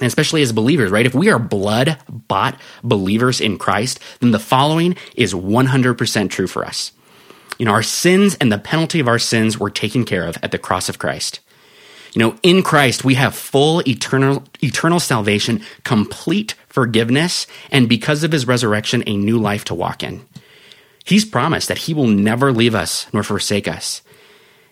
And 0.00 0.08
especially 0.08 0.42
as 0.42 0.52
believers, 0.52 0.90
right? 0.90 1.06
If 1.06 1.14
we 1.14 1.30
are 1.30 1.38
blood 1.38 1.98
bought 2.08 2.60
believers 2.82 3.40
in 3.40 3.58
Christ, 3.58 4.00
then 4.18 4.32
the 4.32 4.40
following 4.40 4.96
is 5.14 5.34
100% 5.34 6.30
true 6.30 6.48
for 6.48 6.64
us. 6.64 6.90
You 7.58 7.66
know, 7.66 7.72
our 7.72 7.82
sins 7.82 8.36
and 8.40 8.50
the 8.50 8.58
penalty 8.58 9.00
of 9.00 9.08
our 9.08 9.18
sins 9.18 9.58
were 9.58 9.70
taken 9.70 10.04
care 10.04 10.26
of 10.26 10.36
at 10.42 10.50
the 10.50 10.58
cross 10.58 10.88
of 10.88 10.98
Christ. 10.98 11.40
You 12.14 12.20
know, 12.20 12.36
in 12.42 12.62
Christ, 12.62 13.04
we 13.04 13.14
have 13.14 13.34
full 13.34 13.80
eternal, 13.88 14.44
eternal 14.62 15.00
salvation, 15.00 15.62
complete 15.82 16.54
forgiveness, 16.68 17.46
and 17.72 17.88
because 17.88 18.22
of 18.22 18.32
his 18.32 18.46
resurrection, 18.46 19.02
a 19.06 19.16
new 19.16 19.38
life 19.38 19.64
to 19.64 19.74
walk 19.74 20.02
in. 20.02 20.24
He's 21.04 21.24
promised 21.24 21.68
that 21.68 21.78
he 21.78 21.94
will 21.94 22.06
never 22.06 22.52
leave 22.52 22.74
us 22.74 23.06
nor 23.12 23.22
forsake 23.22 23.68
us. 23.68 24.00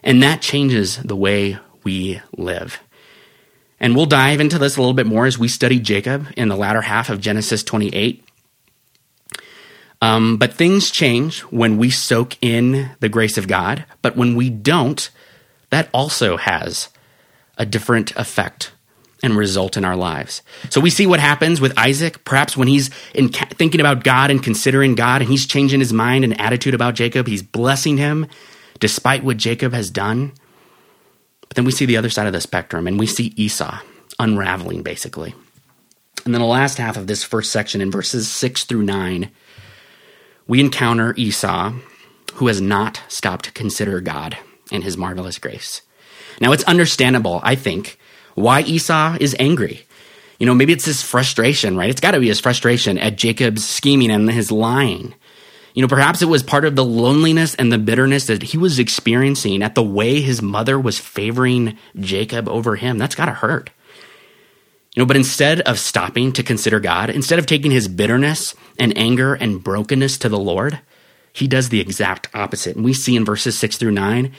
And 0.02 0.22
that 0.22 0.40
changes 0.40 0.96
the 0.98 1.16
way 1.16 1.58
we 1.84 2.20
live. 2.36 2.80
And 3.78 3.96
we'll 3.96 4.06
dive 4.06 4.40
into 4.40 4.58
this 4.58 4.76
a 4.76 4.80
little 4.80 4.94
bit 4.94 5.06
more 5.06 5.26
as 5.26 5.38
we 5.38 5.48
study 5.48 5.80
Jacob 5.80 6.28
in 6.36 6.48
the 6.48 6.56
latter 6.56 6.82
half 6.82 7.10
of 7.10 7.20
Genesis 7.20 7.64
28. 7.64 8.24
Um, 10.02 10.36
but 10.36 10.52
things 10.52 10.90
change 10.90 11.40
when 11.42 11.78
we 11.78 11.88
soak 11.88 12.36
in 12.42 12.90
the 12.98 13.08
grace 13.08 13.38
of 13.38 13.46
God. 13.46 13.84
But 14.02 14.16
when 14.16 14.34
we 14.34 14.50
don't, 14.50 15.08
that 15.70 15.88
also 15.94 16.36
has 16.36 16.88
a 17.56 17.64
different 17.64 18.14
effect 18.16 18.72
and 19.22 19.36
result 19.36 19.76
in 19.76 19.84
our 19.84 19.94
lives. 19.94 20.42
So 20.70 20.80
we 20.80 20.90
see 20.90 21.06
what 21.06 21.20
happens 21.20 21.60
with 21.60 21.78
Isaac, 21.78 22.24
perhaps 22.24 22.56
when 22.56 22.66
he's 22.66 22.90
in, 23.14 23.28
thinking 23.28 23.80
about 23.80 24.02
God 24.02 24.32
and 24.32 24.42
considering 24.42 24.96
God, 24.96 25.22
and 25.22 25.30
he's 25.30 25.46
changing 25.46 25.78
his 25.78 25.92
mind 25.92 26.24
and 26.24 26.40
attitude 26.40 26.74
about 26.74 26.96
Jacob. 26.96 27.28
He's 27.28 27.42
blessing 27.42 27.96
him 27.96 28.26
despite 28.80 29.22
what 29.22 29.36
Jacob 29.36 29.72
has 29.72 29.88
done. 29.88 30.32
But 31.42 31.54
then 31.54 31.64
we 31.64 31.70
see 31.70 31.86
the 31.86 31.96
other 31.96 32.10
side 32.10 32.26
of 32.26 32.32
the 32.32 32.40
spectrum, 32.40 32.88
and 32.88 32.98
we 32.98 33.06
see 33.06 33.32
Esau 33.36 33.78
unraveling, 34.18 34.82
basically. 34.82 35.32
And 36.24 36.34
then 36.34 36.40
the 36.40 36.46
last 36.48 36.78
half 36.78 36.96
of 36.96 37.06
this 37.06 37.22
first 37.22 37.52
section, 37.52 37.80
in 37.80 37.92
verses 37.92 38.28
six 38.28 38.64
through 38.64 38.82
nine, 38.82 39.30
we 40.52 40.60
encounter 40.60 41.14
Esau, 41.16 41.72
who 42.34 42.48
has 42.48 42.60
not 42.60 43.00
stopped 43.08 43.46
to 43.46 43.52
consider 43.52 44.02
God 44.02 44.36
and 44.70 44.84
his 44.84 44.98
marvelous 44.98 45.38
grace. 45.38 45.80
Now, 46.42 46.52
it's 46.52 46.62
understandable, 46.64 47.40
I 47.42 47.54
think, 47.54 47.98
why 48.34 48.60
Esau 48.60 49.16
is 49.18 49.34
angry. 49.38 49.86
You 50.38 50.44
know, 50.44 50.52
maybe 50.52 50.74
it's 50.74 50.84
his 50.84 51.00
frustration, 51.00 51.74
right? 51.74 51.88
It's 51.88 52.02
got 52.02 52.10
to 52.10 52.20
be 52.20 52.28
his 52.28 52.38
frustration 52.38 52.98
at 52.98 53.16
Jacob's 53.16 53.66
scheming 53.66 54.10
and 54.10 54.30
his 54.30 54.52
lying. 54.52 55.14
You 55.72 55.80
know, 55.80 55.88
perhaps 55.88 56.20
it 56.20 56.28
was 56.28 56.42
part 56.42 56.66
of 56.66 56.76
the 56.76 56.84
loneliness 56.84 57.54
and 57.54 57.72
the 57.72 57.78
bitterness 57.78 58.26
that 58.26 58.42
he 58.42 58.58
was 58.58 58.78
experiencing 58.78 59.62
at 59.62 59.74
the 59.74 59.82
way 59.82 60.20
his 60.20 60.42
mother 60.42 60.78
was 60.78 60.98
favoring 60.98 61.78
Jacob 61.98 62.46
over 62.46 62.76
him. 62.76 62.98
That's 62.98 63.14
got 63.14 63.24
to 63.24 63.32
hurt. 63.32 63.70
You 64.94 65.02
know, 65.02 65.06
but 65.06 65.16
instead 65.16 65.60
of 65.62 65.78
stopping 65.78 66.32
to 66.32 66.42
consider 66.42 66.78
God, 66.78 67.08
instead 67.08 67.38
of 67.38 67.46
taking 67.46 67.70
his 67.70 67.88
bitterness 67.88 68.54
and 68.78 68.96
anger 68.96 69.34
and 69.34 69.62
brokenness 69.62 70.18
to 70.18 70.28
the 70.28 70.38
Lord, 70.38 70.80
he 71.32 71.48
does 71.48 71.70
the 71.70 71.80
exact 71.80 72.28
opposite. 72.34 72.76
And 72.76 72.84
we 72.84 72.92
see 72.92 73.16
in 73.16 73.24
verses 73.24 73.58
6 73.58 73.78
through 73.78 73.92
9 73.92 74.32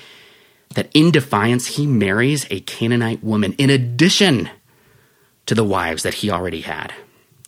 that 0.75 0.89
in 0.93 1.11
defiance, 1.11 1.67
he 1.67 1.87
marries 1.87 2.45
a 2.51 2.59
Canaanite 2.59 3.23
woman 3.23 3.53
in 3.53 3.71
addition 3.71 4.49
to 5.47 5.55
the 5.55 5.63
wives 5.63 6.03
that 6.03 6.15
he 6.15 6.29
already 6.29 6.61
had. 6.61 6.93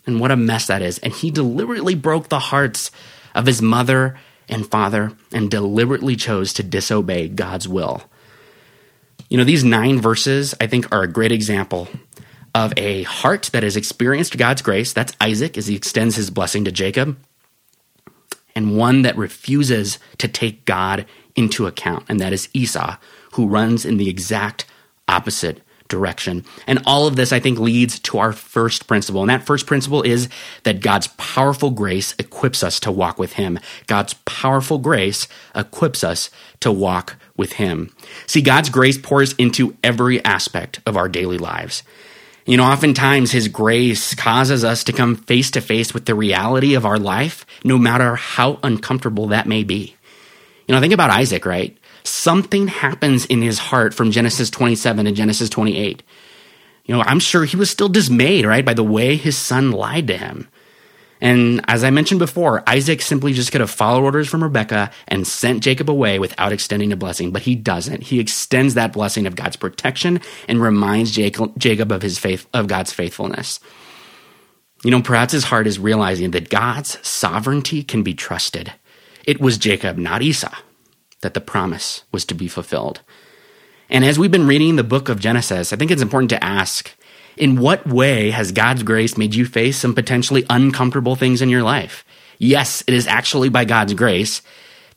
And 0.08 0.20
what 0.20 0.32
a 0.32 0.36
mess 0.36 0.68
that 0.68 0.82
is. 0.82 0.98
And 1.00 1.14
he 1.14 1.30
deliberately 1.32 1.96
broke 1.96 2.30
the 2.30 2.40
hearts 2.40 2.92
of 3.34 3.46
his 3.46 3.62
mother 3.62 4.18
and 4.50 4.68
father 4.68 5.12
and 5.32 5.50
deliberately 5.50 6.16
chose 6.16 6.54
to 6.54 6.64
disobey 6.64 7.28
God's 7.28 7.68
will. 7.68 8.04
You 9.30 9.38
know, 9.38 9.44
these 9.44 9.64
nine 9.64 10.00
verses, 10.00 10.54
I 10.60 10.68
think, 10.68 10.92
are 10.92 11.04
a 11.04 11.12
great 11.12 11.32
example 11.32 11.88
of 12.56 12.74
a 12.78 13.04
heart 13.04 13.50
that 13.52 13.64
has 13.64 13.76
experienced 13.76 14.38
God's 14.38 14.62
grace. 14.62 14.94
That's 14.94 15.14
Isaac 15.20 15.58
as 15.58 15.68
he 15.68 15.76
extends 15.76 16.16
his 16.16 16.32
blessing 16.32 16.64
to 16.64 16.72
Jacob. 16.72 17.18
And 18.56 18.78
one 18.78 19.02
that 19.02 19.18
refuses 19.18 20.00
to 20.20 20.30
take 20.30 20.64
God 20.64 21.06
into 21.36 21.68
account, 21.68 22.06
and 22.08 22.22
that 22.22 22.32
is 22.32 22.48
Esau, 22.54 22.96
who 23.34 23.48
runs 23.48 23.84
in 23.84 23.98
the 23.98 24.08
exact 24.08 24.66
opposite 25.10 25.62
direction. 25.90 26.46
And 26.66 26.82
all 26.86 27.08
of 27.08 27.18
this, 27.18 27.34
I 27.34 27.42
think, 27.42 27.60
leads 27.60 28.00
to 28.00 28.18
our 28.18 28.32
first 28.32 28.88
principle. 28.88 29.20
And 29.20 29.30
that 29.30 29.46
first 29.46 29.68
principle 29.68 30.02
is 30.02 30.30
that 30.64 30.80
God's 30.80 31.08
powerful 31.18 31.72
grace 31.72 32.16
equips 32.18 32.64
us 32.64 32.80
to 32.80 32.92
walk 32.92 33.20
with 33.20 33.34
Him. 33.34 33.60
God's 33.88 34.14
powerful 34.26 34.78
grace 34.78 35.28
equips 35.54 36.06
us 36.06 36.30
to 36.62 36.72
walk 36.72 37.18
with 37.36 37.54
Him. 37.54 37.94
See, 38.26 38.42
God's 38.42 38.70
grace 38.70 38.98
pours 38.98 39.34
into 39.34 39.76
every 39.84 40.24
aspect 40.24 40.80
of 40.86 40.96
our 40.96 41.10
daily 41.10 41.38
lives. 41.38 41.84
You 42.46 42.58
know, 42.58 42.64
oftentimes 42.64 43.32
His 43.32 43.48
grace 43.48 44.14
causes 44.14 44.64
us 44.64 44.84
to 44.84 44.94
come 44.94 45.16
face 45.16 45.52
to 45.52 45.62
face 45.62 45.94
with 45.94 46.06
the 46.06 46.16
reality 46.16 46.75
of 46.75 46.86
our 46.86 47.00
life, 47.00 47.46
no 47.64 47.78
matter 47.78 48.16
how 48.16 48.60
uncomfortable 48.62 49.28
that 49.28 49.48
may 49.48 49.64
be. 49.64 49.96
You 50.68 50.74
know, 50.74 50.82
think 50.82 50.94
about 50.94 51.10
Isaac, 51.10 51.46
right? 51.46 51.78
Something 52.04 52.68
happens 52.68 53.25
in 53.25 53.42
his 53.42 53.58
heart 53.58 53.94
from 53.94 54.12
Genesis 54.12 54.50
27 54.50 55.06
to 55.06 55.12
Genesis 55.12 55.50
28. 55.50 56.04
You 56.86 56.96
know, 56.96 57.02
I'm 57.02 57.20
sure 57.20 57.46
he 57.46 57.58
was 57.58 57.72
still 57.72 57.90
dismayed, 57.90 58.46
right, 58.46 58.66
by 58.66 58.75
the 58.75 58.84
way 58.84 59.16
his 59.16 59.38
son 59.38 59.72
lied 59.72 60.08
to 60.08 60.18
him. 60.18 60.48
And 61.22 61.62
as 61.68 61.84
I 61.84 61.92
mentioned 61.92 62.20
before, 62.20 62.62
Isaac 62.68 63.02
simply 63.02 63.34
just 63.34 63.52
could 63.52 63.62
have 63.62 63.72
followed 63.72 64.04
orders 64.04 64.28
from 64.28 64.44
Rebekah 64.44 64.92
and 65.08 65.26
sent 65.26 65.64
Jacob 65.64 65.90
away 65.90 66.20
without 66.20 66.52
extending 66.52 66.92
a 66.92 66.98
blessing, 66.98 67.32
but 67.32 67.44
he 67.44 67.56
doesn't. 67.56 68.04
He 68.04 68.20
extends 68.20 68.74
that 68.74 68.94
blessing 68.94 69.26
of 69.26 69.36
God's 69.36 69.56
protection 69.56 70.20
and 70.48 70.62
reminds 70.62 71.12
Jacob 71.12 71.92
of 71.92 72.02
his 72.02 72.20
faith 72.20 72.48
of 72.54 72.68
God's 72.68 72.92
faithfulness. 72.92 73.60
You 74.84 74.92
know, 74.92 75.02
perhaps 75.02 75.34
his 75.34 75.46
heart 75.46 75.68
is 75.68 75.80
realizing 75.80 76.32
that 76.32 76.50
God's 76.50 77.00
sovereignty 77.08 77.82
can 77.82 78.04
be 78.04 78.14
trusted. 78.14 78.74
It 79.26 79.40
was 79.40 79.58
Jacob, 79.58 79.98
not 79.98 80.22
Esau, 80.22 80.54
that 81.22 81.34
the 81.34 81.42
promise 81.42 82.04
was 82.12 82.26
to 82.26 82.36
be 82.36 82.48
fulfilled. 82.48 83.02
And 83.90 84.04
as 84.04 84.20
we've 84.20 84.32
been 84.32 84.48
reading 84.48 84.76
the 84.76 84.84
book 84.84 85.10
of 85.10 85.20
Genesis, 85.20 85.72
I 85.72 85.76
think 85.76 85.92
it's 85.92 86.02
important 86.02 86.30
to 86.32 86.44
ask 86.44 86.94
in 87.38 87.60
what 87.60 87.88
way 87.88 88.32
has 88.32 88.51
God's 88.51 88.84
grace 88.84 89.18
made 89.18 89.36
you 89.36 89.46
face 89.46 89.77
some 89.77 89.96
potentially 89.96 90.46
uncomfortable 90.50 91.15
things 91.15 91.42
in 91.42 91.50
your 91.50 91.63
life? 91.63 92.06
Yes, 92.38 92.84
it 92.88 92.94
is 92.94 93.08
actually 93.08 93.50
by 93.50 93.65
God's 93.65 93.94
grace 93.94 94.42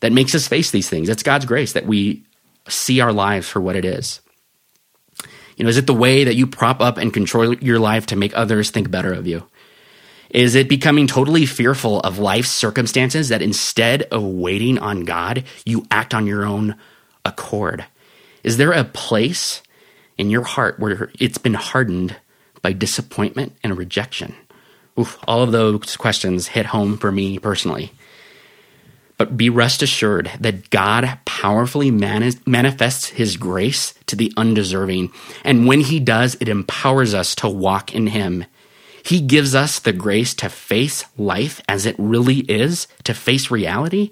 that 0.01 0.13
makes 0.13 0.35
us 0.35 0.49
face 0.49 0.71
these 0.71 0.89
things. 0.89 1.09
It's 1.09 1.23
God's 1.23 1.45
grace 1.45 1.73
that 1.73 1.87
we 1.87 2.25
see 2.69 3.01
our 3.01 3.13
lives 3.13 3.49
for 3.49 3.61
what 3.61 3.77
it 3.77 3.85
is. 3.85 4.21
You 5.57 5.65
know, 5.65 5.71
is 5.71 5.77
it 5.77 5.87
the 5.87 5.95
way 5.95 6.25
that 6.25 6.37
you 6.37 6.47
prop 6.47 6.81
up 6.81 6.99
and 6.99 7.13
control 7.13 7.55
your 7.55 7.81
life 7.81 8.07
to 8.07 8.17
make 8.17 8.37
others 8.37 8.71
think 8.71 8.91
better 8.91 9.13
of 9.13 9.27
you? 9.27 9.45
Is 10.31 10.55
it 10.55 10.69
becoming 10.69 11.07
totally 11.07 11.47
fearful 11.47 12.01
of 12.01 12.19
life's 12.19 12.51
circumstances 12.51 13.31
that 13.31 13.43
instead 13.43 14.03
of 14.05 14.23
waiting 14.23 14.79
on 14.79 15.05
God, 15.05 15.45
you 15.65 15.87
act 15.91 16.15
on 16.15 16.27
your 16.27 16.45
own 16.45 16.77
accord? 17.25 17.87
Is 18.45 18.57
there 18.57 18.73
a 18.73 18.85
place 18.85 19.63
in 20.17 20.31
your 20.31 20.43
heart 20.43 20.79
where 20.79 21.11
it's 21.19 21.39
been 21.39 21.55
hardened 21.55 22.17
by 22.63 22.73
disappointment 22.73 23.57
and 23.63 23.77
rejection? 23.77 24.35
Oof, 24.99 25.19
all 25.29 25.43
of 25.43 25.53
those 25.53 25.97
questions 25.97 26.49
hit 26.49 26.67
home 26.67 26.99
for 26.99 27.13
me 27.13 27.39
personally. 27.39 27.93
But 29.17 29.37
be 29.37 29.51
rest 29.51 29.83
assured 29.83 30.31
that 30.41 30.71
God 30.71 31.19
powerfully 31.25 31.91
mani- 31.91 32.39
manifests 32.47 33.09
his 33.09 33.37
grace 33.37 33.95
to 34.07 34.17
the 34.17 34.33
undeserving. 34.37 35.13
And 35.45 35.67
when 35.67 35.81
he 35.81 35.99
does, 35.99 36.37
it 36.41 36.49
empowers 36.49 37.15
us 37.15 37.35
to 37.37 37.49
walk 37.49 37.95
in 37.95 38.09
him. 38.09 38.45
He 39.05 39.21
gives 39.21 39.55
us 39.55 39.79
the 39.79 39.93
grace 39.93 40.35
to 40.35 40.49
face 40.49 41.05
life 41.17 41.61
as 41.69 41.87
it 41.87 41.97
really 41.99 42.41
is, 42.41 42.87
to 43.05 43.15
face 43.15 43.51
reality. 43.51 44.11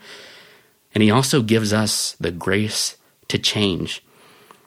And 0.94 1.02
he 1.02 1.10
also 1.10 1.42
gives 1.42 1.72
us 1.72 2.16
the 2.18 2.30
grace 2.30 2.96
to 3.28 3.38
change. 3.38 4.02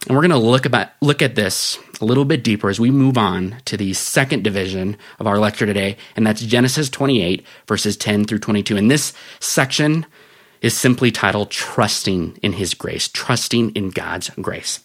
And 0.07 0.15
we're 0.15 0.21
going 0.21 0.31
to 0.31 0.37
look 0.37 0.65
about 0.65 0.89
look 1.01 1.21
at 1.21 1.35
this 1.35 1.77
a 1.99 2.05
little 2.05 2.25
bit 2.25 2.43
deeper 2.43 2.69
as 2.69 2.79
we 2.79 2.89
move 2.89 3.17
on 3.17 3.57
to 3.65 3.75
the 3.75 3.93
second 3.93 4.43
division 4.43 4.97
of 5.19 5.27
our 5.27 5.37
lecture 5.37 5.65
today, 5.65 5.97
and 6.15 6.25
that's 6.25 6.41
Genesis 6.41 6.89
28 6.89 7.45
verses 7.67 7.97
10 7.97 8.25
through 8.25 8.39
22. 8.39 8.77
And 8.77 8.89
this 8.89 9.13
section 9.39 10.05
is 10.61 10.77
simply 10.77 11.11
titled 11.11 11.51
Trusting 11.51 12.37
in 12.41 12.53
His 12.53 12.73
Grace, 12.73 13.07
Trusting 13.07 13.71
in 13.71 13.89
God's 13.89 14.29
Grace. 14.41 14.79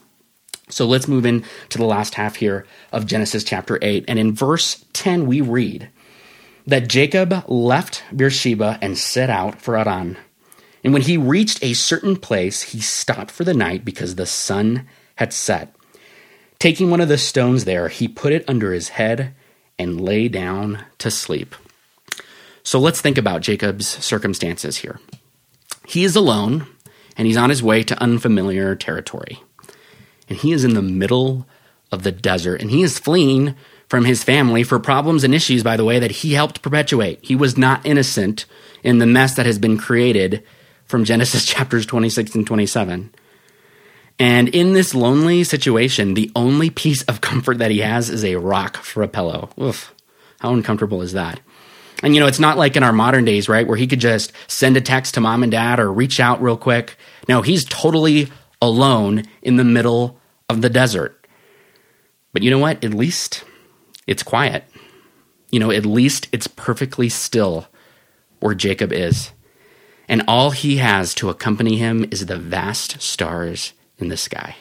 So 0.69 0.87
let's 0.87 1.09
move 1.09 1.27
in 1.27 1.45
to 1.69 1.79
the 1.79 1.85
last 1.85 2.15
half 2.15 2.37
here 2.37 2.67
of 2.91 3.07
Genesis 3.07 3.45
chapter 3.45 3.79
8. 3.83 4.05
And 4.09 4.19
in 4.19 4.33
verse 4.33 4.85
10, 4.95 5.27
we 5.27 5.41
read 5.41 5.91
that 6.67 6.89
Jacob 6.89 7.45
left 7.49 8.03
Beersheba 8.15 8.79
and 8.81 8.97
set 8.97 9.31
out 9.31 9.61
for 9.61 9.77
Aran. 9.77 10.17
And 10.83 10.93
when 10.93 11.03
he 11.03 11.17
reached 11.17 11.63
a 11.63 11.75
certain 11.75 12.17
place, 12.17 12.63
he 12.63 12.81
stopped 12.81 13.31
for 13.31 13.45
the 13.45 13.55
night 13.55 13.85
because 13.85 14.15
the 14.15 14.27
sun 14.27 14.87
had 15.17 15.33
set. 15.33 15.75
Taking 16.59 16.91
one 16.91 17.01
of 17.01 17.09
the 17.09 17.19
stones 17.19 17.65
there, 17.65 17.89
he 17.89 18.09
put 18.09 18.33
it 18.33 18.45
under 18.49 18.73
his 18.73 18.91
head 18.91 19.35
and 19.79 20.01
lay 20.01 20.29
down 20.29 20.85
to 20.99 21.11
sleep. 21.11 21.55
So 22.63 22.79
let's 22.79 23.01
think 23.01 23.19
about 23.19 23.43
Jacob's 23.43 23.87
circumstances 23.87 24.79
here. 24.79 24.99
He 25.87 26.05
is 26.05 26.17
alone 26.17 26.67
and 27.17 27.27
he's 27.27 27.37
on 27.37 27.51
his 27.51 27.63
way 27.63 27.83
to 27.83 28.03
unfamiliar 28.03 28.75
territory. 28.75 29.43
And 30.29 30.39
he 30.39 30.53
is 30.53 30.65
in 30.65 30.75
the 30.75 30.83
middle 30.83 31.47
of 31.93 32.03
the 32.03 32.13
desert 32.13 32.63
and 32.63 32.71
he 32.71 32.83
is 32.83 32.99
fleeing 32.99 33.55
from 33.89 34.07
his 34.07 34.25
family 34.25 34.63
for 34.63 34.79
problems 34.79 35.25
and 35.25 35.35
issues, 35.35 35.63
by 35.63 35.77
the 35.77 35.85
way, 35.85 35.99
that 35.99 36.11
he 36.11 36.33
helped 36.33 36.63
perpetuate. 36.63 37.19
He 37.23 37.37
was 37.37 37.59
not 37.59 37.85
innocent 37.85 38.47
in 38.83 38.99
the 38.99 39.07
mess 39.07 39.37
that 39.37 39.47
has 39.47 39.59
been 39.59 39.77
created 39.77 40.43
from 40.87 41.05
Genesis 41.05 41.45
chapters 41.47 41.87
26 41.87 42.35
and 42.35 42.47
27. 42.47 43.15
And 44.19 44.49
in 44.49 44.73
this 44.73 44.95
lonely 44.95 45.43
situation, 45.45 46.15
the 46.15 46.31
only 46.37 46.71
piece 46.71 47.03
of 47.05 47.21
comfort 47.21 47.59
that 47.59 47.71
he 47.71 47.81
has 47.81 48.11
is 48.11 48.25
a 48.25 48.37
rock 48.37 48.77
for 48.77 49.03
a 49.03 49.09
pillow. 49.09 49.51
Oof, 49.61 49.93
how 50.41 50.53
uncomfortable 50.53 51.03
is 51.03 51.13
that? 51.13 51.41
And 52.03 52.15
you 52.15 52.21
know, 52.21 52.27
it's 52.27 52.41
not 52.41 52.59
like 52.59 52.77
in 52.77 52.83
our 52.83 52.93
modern 52.93 53.25
days, 53.25 53.49
right, 53.49 53.67
where 53.67 53.77
he 53.77 53.87
could 53.87 54.01
just 54.01 54.33
send 54.47 54.77
a 54.77 54.81
text 54.81 55.15
to 55.15 55.21
mom 55.21 55.43
and 55.43 55.51
dad 55.51 55.81
or 55.81 55.93
reach 55.93 56.21
out 56.21 56.43
real 56.43 56.57
quick. 56.57 56.97
No, 57.29 57.43
he's 57.43 57.65
totally 57.65 58.29
alone 58.61 59.25
in 59.43 59.57
the 59.57 59.65
middle 59.65 60.21
of 60.49 60.61
the 60.61 60.71
desert. 60.71 61.27
But 62.33 62.43
you 62.43 62.51
know 62.51 62.59
what? 62.59 62.85
At 62.85 62.95
least 62.95 63.45
it's 64.07 64.23
quiet. 64.23 64.65
You 65.51 65.61
know, 65.61 65.71
at 65.71 65.87
least 65.87 66.29
it's 66.33 66.47
perfectly 66.47 67.09
still 67.09 67.69
where 68.41 68.55
Jacob 68.55 68.93
is. 68.93 69.33
And 70.09 70.23
all 70.29 70.51
he 70.51 70.77
has 70.77 71.15
to 71.15 71.31
accompany 71.31 71.79
him 71.79 72.05
is 72.11 72.27
the 72.27 72.37
vast 72.37 73.01
stars 73.01 73.73
in 73.99 74.09
the 74.09 74.17
sky. 74.17 74.57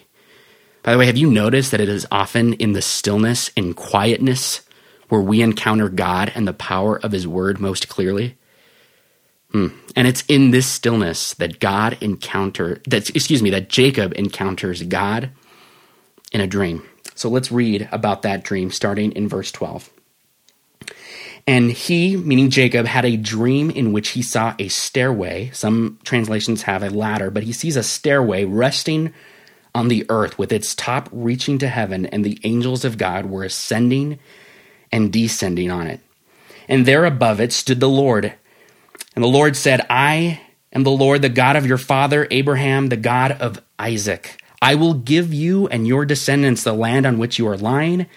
By 0.84 0.92
the 0.92 0.98
way, 0.98 1.06
have 1.06 1.18
you 1.18 1.32
noticed 1.32 1.72
that 1.72 1.82
it 1.82 1.90
is 1.90 2.06
often 2.12 2.54
in 2.54 2.74
the 2.74 2.82
stillness 2.82 3.52
and 3.56 3.76
quietness 3.76 4.62
where 5.08 5.22
we 5.22 5.42
encounter 5.42 5.88
God 5.90 6.32
and 6.36 6.48
the 6.48 6.54
power 6.54 7.00
of 7.00 7.14
His 7.14 7.28
Word 7.28 7.60
most 7.60 7.88
clearly? 7.88 8.38
Hmm. 9.52 9.68
And 9.96 10.08
it's 10.08 10.24
in 10.28 10.52
this 10.52 10.68
stillness 10.68 11.36
that 11.36 11.60
God 11.60 11.98
encounter 12.02 12.82
that 12.88 13.10
excuse 13.12 13.42
me 13.42 13.52
that 13.52 13.70
Jacob 13.70 14.14
encounters 14.18 14.84
God 14.84 15.30
in 16.32 16.42
a 16.42 16.48
dream. 16.48 16.84
So 17.16 17.30
let's 17.30 17.52
read 17.52 17.88
about 17.92 18.24
that 18.24 18.44
dream 18.44 18.72
starting 18.72 19.12
in 19.12 19.30
verse 19.30 19.52
12. 19.52 19.90
And 21.46 21.72
he, 21.72 22.16
meaning 22.16 22.50
Jacob, 22.50 22.86
had 22.86 23.06
a 23.06 23.18
dream 23.18 23.70
in 23.70 23.92
which 23.92 24.10
he 24.10 24.22
saw 24.22 24.56
a 24.58 24.70
stairway. 24.70 25.52
Some 25.54 26.00
translations 26.04 26.64
have 26.64 26.84
a 26.84 26.90
ladder, 26.90 27.30
but 27.30 27.44
he 27.44 27.54
sees 27.54 27.76
a 27.76 27.84
stairway 27.84 28.46
resting 28.46 29.14
on 29.76 29.88
the 29.88 30.06
earth 30.10 30.38
with 30.38 30.52
its 30.52 30.76
top 30.76 31.10
reaching 31.12 31.58
to 31.60 31.68
heaven, 31.68 32.06
and 32.06 32.24
the 32.24 32.40
angels 32.44 32.86
of 32.86 32.98
God 32.98 33.26
were 33.26 33.44
ascending 33.44 34.20
and 34.92 35.12
descending 35.12 35.72
on 35.72 35.88
it. 35.88 36.00
And 36.68 36.86
there 36.86 37.06
above 37.06 37.40
it 37.42 37.52
stood 37.52 37.80
the 37.80 37.90
Lord. 37.90 38.34
And 39.16 39.24
the 39.24 39.28
Lord 39.28 39.56
said, 39.56 39.86
I 39.90 40.42
am 40.72 40.84
the 40.84 40.92
Lord, 40.92 41.22
the 41.22 41.30
God 41.30 41.56
of 41.56 41.66
your 41.66 41.78
father 41.78 42.28
Abraham, 42.32 42.90
the 42.90 42.98
God 42.98 43.32
of 43.34 43.62
Isaac. 43.80 44.42
I 44.62 44.76
will 44.76 44.94
give 44.94 45.34
you 45.34 45.68
and 45.68 45.88
your 45.88 46.06
descendants 46.06 46.64
the 46.64 46.74
land 46.74 47.06
on 47.06 47.18
which 47.18 47.38
you 47.38 47.48
are 47.48 47.58
lying 47.58 48.08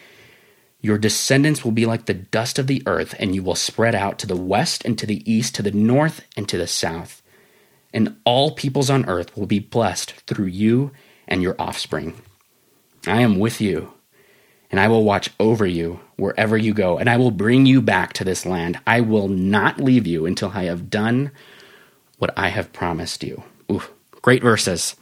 your 0.87 0.99
descendants 0.99 1.65
will 1.65 1.73
be 1.73 1.85
like 1.85 2.07
the 2.07 2.15
dust 2.15 2.61
of 2.61 2.69
the 2.69 2.81
earth, 2.87 3.17
and 3.19 3.35
you 3.35 3.43
will 3.43 3.57
spread 3.57 3.97
out 3.97 4.21
to 4.21 4.27
the 4.29 4.37
west 4.37 4.85
and 4.85 4.97
to 4.99 5.05
the 5.05 5.29
east, 5.31 5.57
to 5.57 5.63
the 5.63 5.73
north 5.73 6.25
and 6.37 6.49
to 6.49 6.57
the 6.57 6.69
south. 6.69 7.23
And 7.93 8.17
all 8.25 8.53
peoples 8.53 8.89
on 8.89 9.05
earth 9.09 9.37
will 9.37 9.47
be 9.47 9.59
blessed 9.59 10.13
through 10.29 10.47
you 10.47 10.93
and 11.29 11.43
your 11.43 11.57
offspring. 11.59 12.15
I 13.07 13.21
am 13.21 13.39
with 13.39 13.61
you, 13.61 13.93
and 14.71 14.81
I 14.81 14.89
will 14.89 15.05
watch 15.05 15.31
over 15.39 15.67
you 15.67 16.01
wherever 16.17 16.57
you 16.57 16.75
go, 16.75 16.99
and 16.99 17.09
I 17.09 17.17
will 17.17 17.31
bring 17.31 17.67
you 17.67 17.81
back 17.81 18.13
to 18.15 18.25
this 18.25 18.45
land. 18.47 18.81
I 18.87 19.01
will 19.01 19.29
not 19.29 19.81
leave 19.81 20.07
you 20.07 20.27
until 20.27 20.51
I 20.51 20.65
have 20.65 20.91
done 20.91 21.31
what 22.19 22.33
I 22.37 22.49
have 22.49 22.73
promised 22.73 23.23
you. 23.23 23.43
Ooh, 23.71 23.83
great 24.23 24.43
verses. 24.43 24.97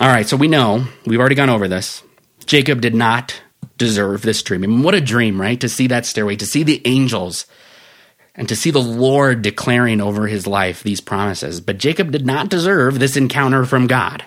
All 0.00 0.08
right, 0.08 0.26
so 0.26 0.36
we 0.36 0.48
know, 0.48 0.86
we've 1.04 1.20
already 1.20 1.34
gone 1.34 1.50
over 1.50 1.68
this. 1.68 2.02
Jacob 2.46 2.80
did 2.80 2.94
not 2.94 3.42
deserve 3.76 4.22
this 4.22 4.42
dream. 4.42 4.64
I 4.64 4.66
mean, 4.66 4.82
what 4.82 4.94
a 4.94 5.00
dream, 5.00 5.40
right? 5.40 5.60
To 5.60 5.68
see 5.68 5.86
that 5.88 6.06
stairway, 6.06 6.36
to 6.36 6.46
see 6.46 6.62
the 6.62 6.82
angels, 6.84 7.46
and 8.34 8.48
to 8.48 8.56
see 8.56 8.70
the 8.70 8.78
Lord 8.78 9.42
declaring 9.42 10.00
over 10.00 10.26
his 10.26 10.46
life 10.46 10.82
these 10.82 11.00
promises. 11.00 11.60
But 11.60 11.78
Jacob 11.78 12.12
did 12.12 12.24
not 12.24 12.48
deserve 12.48 12.98
this 12.98 13.16
encounter 13.16 13.64
from 13.64 13.86
God. 13.86 14.24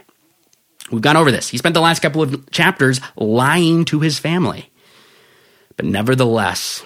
We've 0.93 1.01
gone 1.01 1.17
over 1.17 1.31
this. 1.31 1.49
He 1.49 1.57
spent 1.57 1.73
the 1.73 1.81
last 1.81 2.03
couple 2.03 2.21
of 2.21 2.51
chapters 2.51 3.01
lying 3.15 3.83
to 3.85 4.01
his 4.01 4.19
family. 4.19 4.69
But 5.75 5.87
nevertheless, 5.87 6.83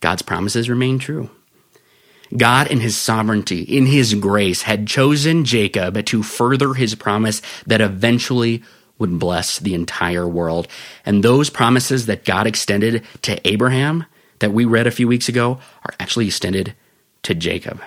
God's 0.00 0.20
promises 0.20 0.68
remain 0.68 0.98
true. 0.98 1.30
God, 2.36 2.70
in 2.70 2.80
his 2.80 2.98
sovereignty, 2.98 3.62
in 3.62 3.86
his 3.86 4.12
grace, 4.12 4.60
had 4.60 4.86
chosen 4.86 5.46
Jacob 5.46 6.04
to 6.04 6.22
further 6.22 6.74
his 6.74 6.94
promise 6.94 7.40
that 7.66 7.80
eventually 7.80 8.62
would 8.98 9.18
bless 9.18 9.58
the 9.58 9.72
entire 9.72 10.28
world. 10.28 10.68
And 11.06 11.24
those 11.24 11.48
promises 11.48 12.04
that 12.04 12.26
God 12.26 12.46
extended 12.46 13.04
to 13.22 13.40
Abraham 13.48 14.04
that 14.40 14.52
we 14.52 14.66
read 14.66 14.86
a 14.86 14.90
few 14.90 15.08
weeks 15.08 15.30
ago 15.30 15.60
are 15.86 15.94
actually 15.98 16.26
extended 16.26 16.74
to 17.22 17.34
Jacob. 17.34 17.80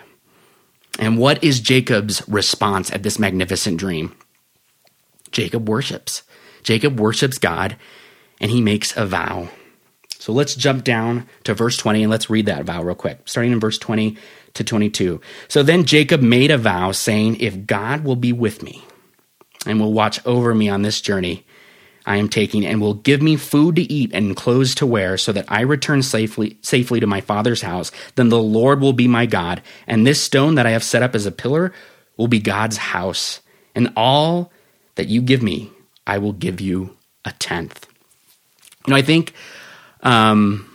And 0.97 1.19
what 1.19 1.43
is 1.43 1.59
Jacob's 1.59 2.27
response 2.27 2.91
at 2.91 3.03
this 3.03 3.19
magnificent 3.19 3.77
dream? 3.77 4.15
Jacob 5.31 5.67
worships. 5.67 6.23
Jacob 6.63 6.99
worships 6.99 7.37
God 7.37 7.77
and 8.39 8.51
he 8.51 8.61
makes 8.61 8.95
a 8.95 9.05
vow. 9.05 9.49
So 10.19 10.33
let's 10.33 10.55
jump 10.55 10.83
down 10.83 11.27
to 11.43 11.53
verse 11.53 11.77
20 11.77 12.03
and 12.03 12.11
let's 12.11 12.29
read 12.29 12.47
that 12.47 12.65
vow 12.65 12.83
real 12.83 12.95
quick, 12.95 13.21
starting 13.25 13.53
in 13.53 13.59
verse 13.59 13.77
20 13.77 14.17
to 14.55 14.63
22. 14.63 15.21
So 15.47 15.63
then 15.63 15.85
Jacob 15.85 16.21
made 16.21 16.51
a 16.51 16.57
vow 16.57 16.91
saying, 16.91 17.39
If 17.39 17.65
God 17.65 18.03
will 18.03 18.15
be 18.15 18.33
with 18.33 18.63
me 18.63 18.83
and 19.65 19.79
will 19.79 19.93
watch 19.93 20.25
over 20.25 20.53
me 20.53 20.69
on 20.69 20.81
this 20.81 21.01
journey 21.01 21.45
I 22.07 22.15
am 22.15 22.29
taking 22.29 22.65
and 22.65 22.79
will 22.79 22.93
give 22.93 23.21
me 23.21 23.35
food 23.35 23.75
to 23.75 23.81
eat 23.81 24.11
and 24.13 24.35
clothes 24.35 24.73
to 24.75 24.85
wear 24.85 25.17
so 25.17 25.33
that 25.33 25.45
I 25.49 25.61
return 25.61 26.01
safely 26.01 26.57
safely 26.61 27.01
to 27.01 27.07
my 27.07 27.19
father's 27.19 27.61
house 27.61 27.91
then 28.15 28.29
the 28.29 28.41
Lord 28.41 28.79
will 28.79 28.93
be 28.93 29.09
my 29.09 29.25
God 29.25 29.61
and 29.85 30.07
this 30.07 30.23
stone 30.23 30.55
that 30.55 30.65
I 30.65 30.71
have 30.71 30.85
set 30.85 31.03
up 31.03 31.13
as 31.13 31.25
a 31.25 31.31
pillar 31.31 31.73
will 32.15 32.29
be 32.29 32.39
God's 32.39 32.77
house 32.77 33.41
and 33.75 33.91
all 33.97 34.53
that 34.97 35.07
you 35.07 35.21
give 35.21 35.41
me 35.41 35.71
I 36.05 36.17
will 36.17 36.33
give 36.33 36.61
you 36.61 36.95
a 37.25 37.31
tenth 37.31 37.87
you 38.85 38.91
know 38.91 38.97
I 38.97 39.01
think 39.01 39.33
um, 40.01 40.69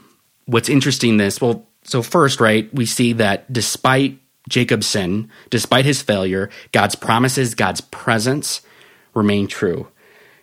what's 0.47 0.69
interesting 0.69 1.17
this 1.17 1.41
well 1.41 1.69
so 1.85 2.03
first 2.03 2.41
right 2.41 2.73
we 2.75 2.87
see 2.87 3.13
that 3.15 3.53
despite 3.53 4.19
Jacob's 4.49 4.87
sin 4.87 5.31
despite 5.51 5.85
his 5.85 6.03
failure 6.03 6.51
God's 6.73 6.95
promises 6.95 7.55
God's 7.55 7.81
presence 7.81 8.63
remain 9.15 9.47
true. 9.47 9.89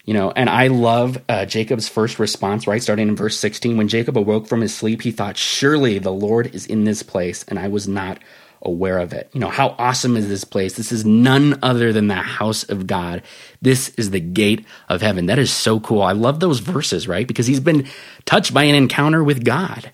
You 0.06 0.14
know, 0.16 0.32
and 0.32 0.50
I 0.50 0.68
love 0.68 1.22
uh, 1.30 1.46
Jacob's 1.46 1.88
first 1.88 2.18
response, 2.18 2.66
right? 2.66 2.82
Starting 2.82 3.10
in 3.10 3.16
verse 3.16 3.38
16. 3.40 3.78
When 3.78 3.88
Jacob 3.88 4.18
awoke 4.18 4.48
from 4.48 4.62
his 4.62 4.74
sleep, 4.74 5.04
he 5.04 5.12
thought, 5.12 5.38
Surely 5.38 6.00
the 6.00 6.12
Lord 6.12 6.54
is 6.56 6.66
in 6.66 6.84
this 6.84 7.04
place, 7.04 7.46
and 7.48 7.60
I 7.60 7.68
was 7.68 7.88
not 7.88 8.18
aware 8.62 9.00
of 9.00 9.14
it. 9.14 9.30
You 9.34 9.40
know, 9.40 9.50
how 9.50 9.76
awesome 9.78 10.18
is 10.18 10.28
this 10.28 10.44
place? 10.44 10.76
This 10.76 10.92
is 10.92 11.06
none 11.06 11.60
other 11.64 11.94
than 11.94 12.08
the 12.08 12.16
house 12.16 12.64
of 12.64 12.88
God. 12.88 13.24
This 13.62 13.90
is 13.90 14.12
the 14.12 14.20
gate 14.20 14.66
of 14.90 15.02
heaven. 15.02 15.28
That 15.28 15.40
is 15.40 15.52
so 15.52 15.80
cool. 15.80 16.02
I 16.02 16.12
love 16.12 16.40
those 16.40 16.60
verses, 16.60 17.08
right? 17.08 17.28
Because 17.28 17.48
he's 17.48 17.60
been 17.60 17.88
touched 18.26 18.54
by 18.54 18.64
an 18.64 18.76
encounter 18.76 19.24
with 19.24 19.46
God. 19.46 19.92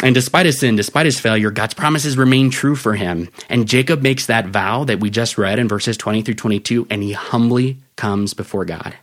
And 0.00 0.14
despite 0.14 0.46
his 0.46 0.60
sin, 0.60 0.76
despite 0.76 1.06
his 1.06 1.18
failure, 1.18 1.50
God's 1.50 1.74
promises 1.74 2.16
remain 2.16 2.50
true 2.50 2.76
for 2.76 2.94
him. 2.94 3.28
And 3.48 3.66
Jacob 3.66 4.00
makes 4.00 4.26
that 4.26 4.46
vow 4.46 4.84
that 4.84 5.00
we 5.00 5.10
just 5.10 5.36
read 5.38 5.58
in 5.58 5.66
verses 5.66 5.96
20 5.96 6.22
through 6.22 6.34
22, 6.34 6.86
and 6.88 7.02
he 7.02 7.12
humbly 7.12 7.78
comes 7.96 8.32
before 8.32 8.64
God. 8.64 8.94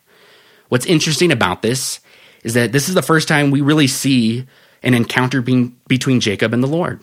What's 0.69 0.85
interesting 0.85 1.33
about 1.33 1.61
this 1.61 1.99
is 2.43 2.53
that 2.53 2.71
this 2.71 2.87
is 2.87 2.95
the 2.95 3.01
first 3.01 3.27
time 3.27 3.51
we 3.51 3.59
really 3.59 3.87
see 3.87 4.45
an 4.83 4.93
encounter 4.93 5.41
being, 5.41 5.75
between 5.87 6.21
Jacob 6.21 6.53
and 6.53 6.63
the 6.63 6.67
Lord. 6.67 7.01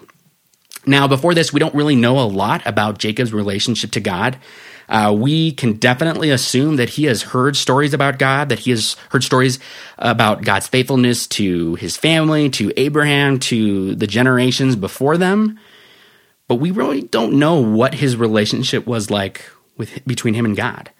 Now, 0.85 1.07
before 1.07 1.35
this, 1.35 1.53
we 1.53 1.61
don't 1.61 1.75
really 1.75 1.95
know 1.95 2.19
a 2.19 2.27
lot 2.27 2.67
about 2.67 2.99
Jacob's 2.99 3.33
relationship 3.33 3.93
to 3.93 4.01
God. 4.01 4.39
Uh, 4.89 5.15
we 5.17 5.53
can 5.53 5.75
definitely 5.75 6.31
assume 6.31 6.77
that 6.77 6.91
he 6.91 7.05
has 7.05 7.23
heard 7.23 7.57
stories 7.57 7.95
about 7.95 8.19
God, 8.19 8.49
that 8.49 8.59
he 8.61 8.71
has 8.71 8.97
heard 9.11 9.23
stories 9.25 9.59
about 9.97 10.43
God's 10.43 10.67
faithfulness 10.67 11.27
to 11.29 11.77
his 11.77 11.97
family, 11.97 12.51
to 12.51 12.73
Abraham, 12.77 13.39
to 13.41 13.95
the 13.95 14.07
generations 14.07 14.77
before 14.77 15.17
them. 15.17 15.59
But 16.49 16.57
we 16.57 16.73
really 16.73 17.03
don't 17.03 17.39
know 17.39 17.61
what 17.61 17.95
his 17.95 18.17
relationship 18.17 18.87
was 18.87 19.11
like 19.11 19.49
with 19.77 20.05
between 20.05 20.35
him 20.35 20.45
and 20.45 20.57
God. 20.57 20.91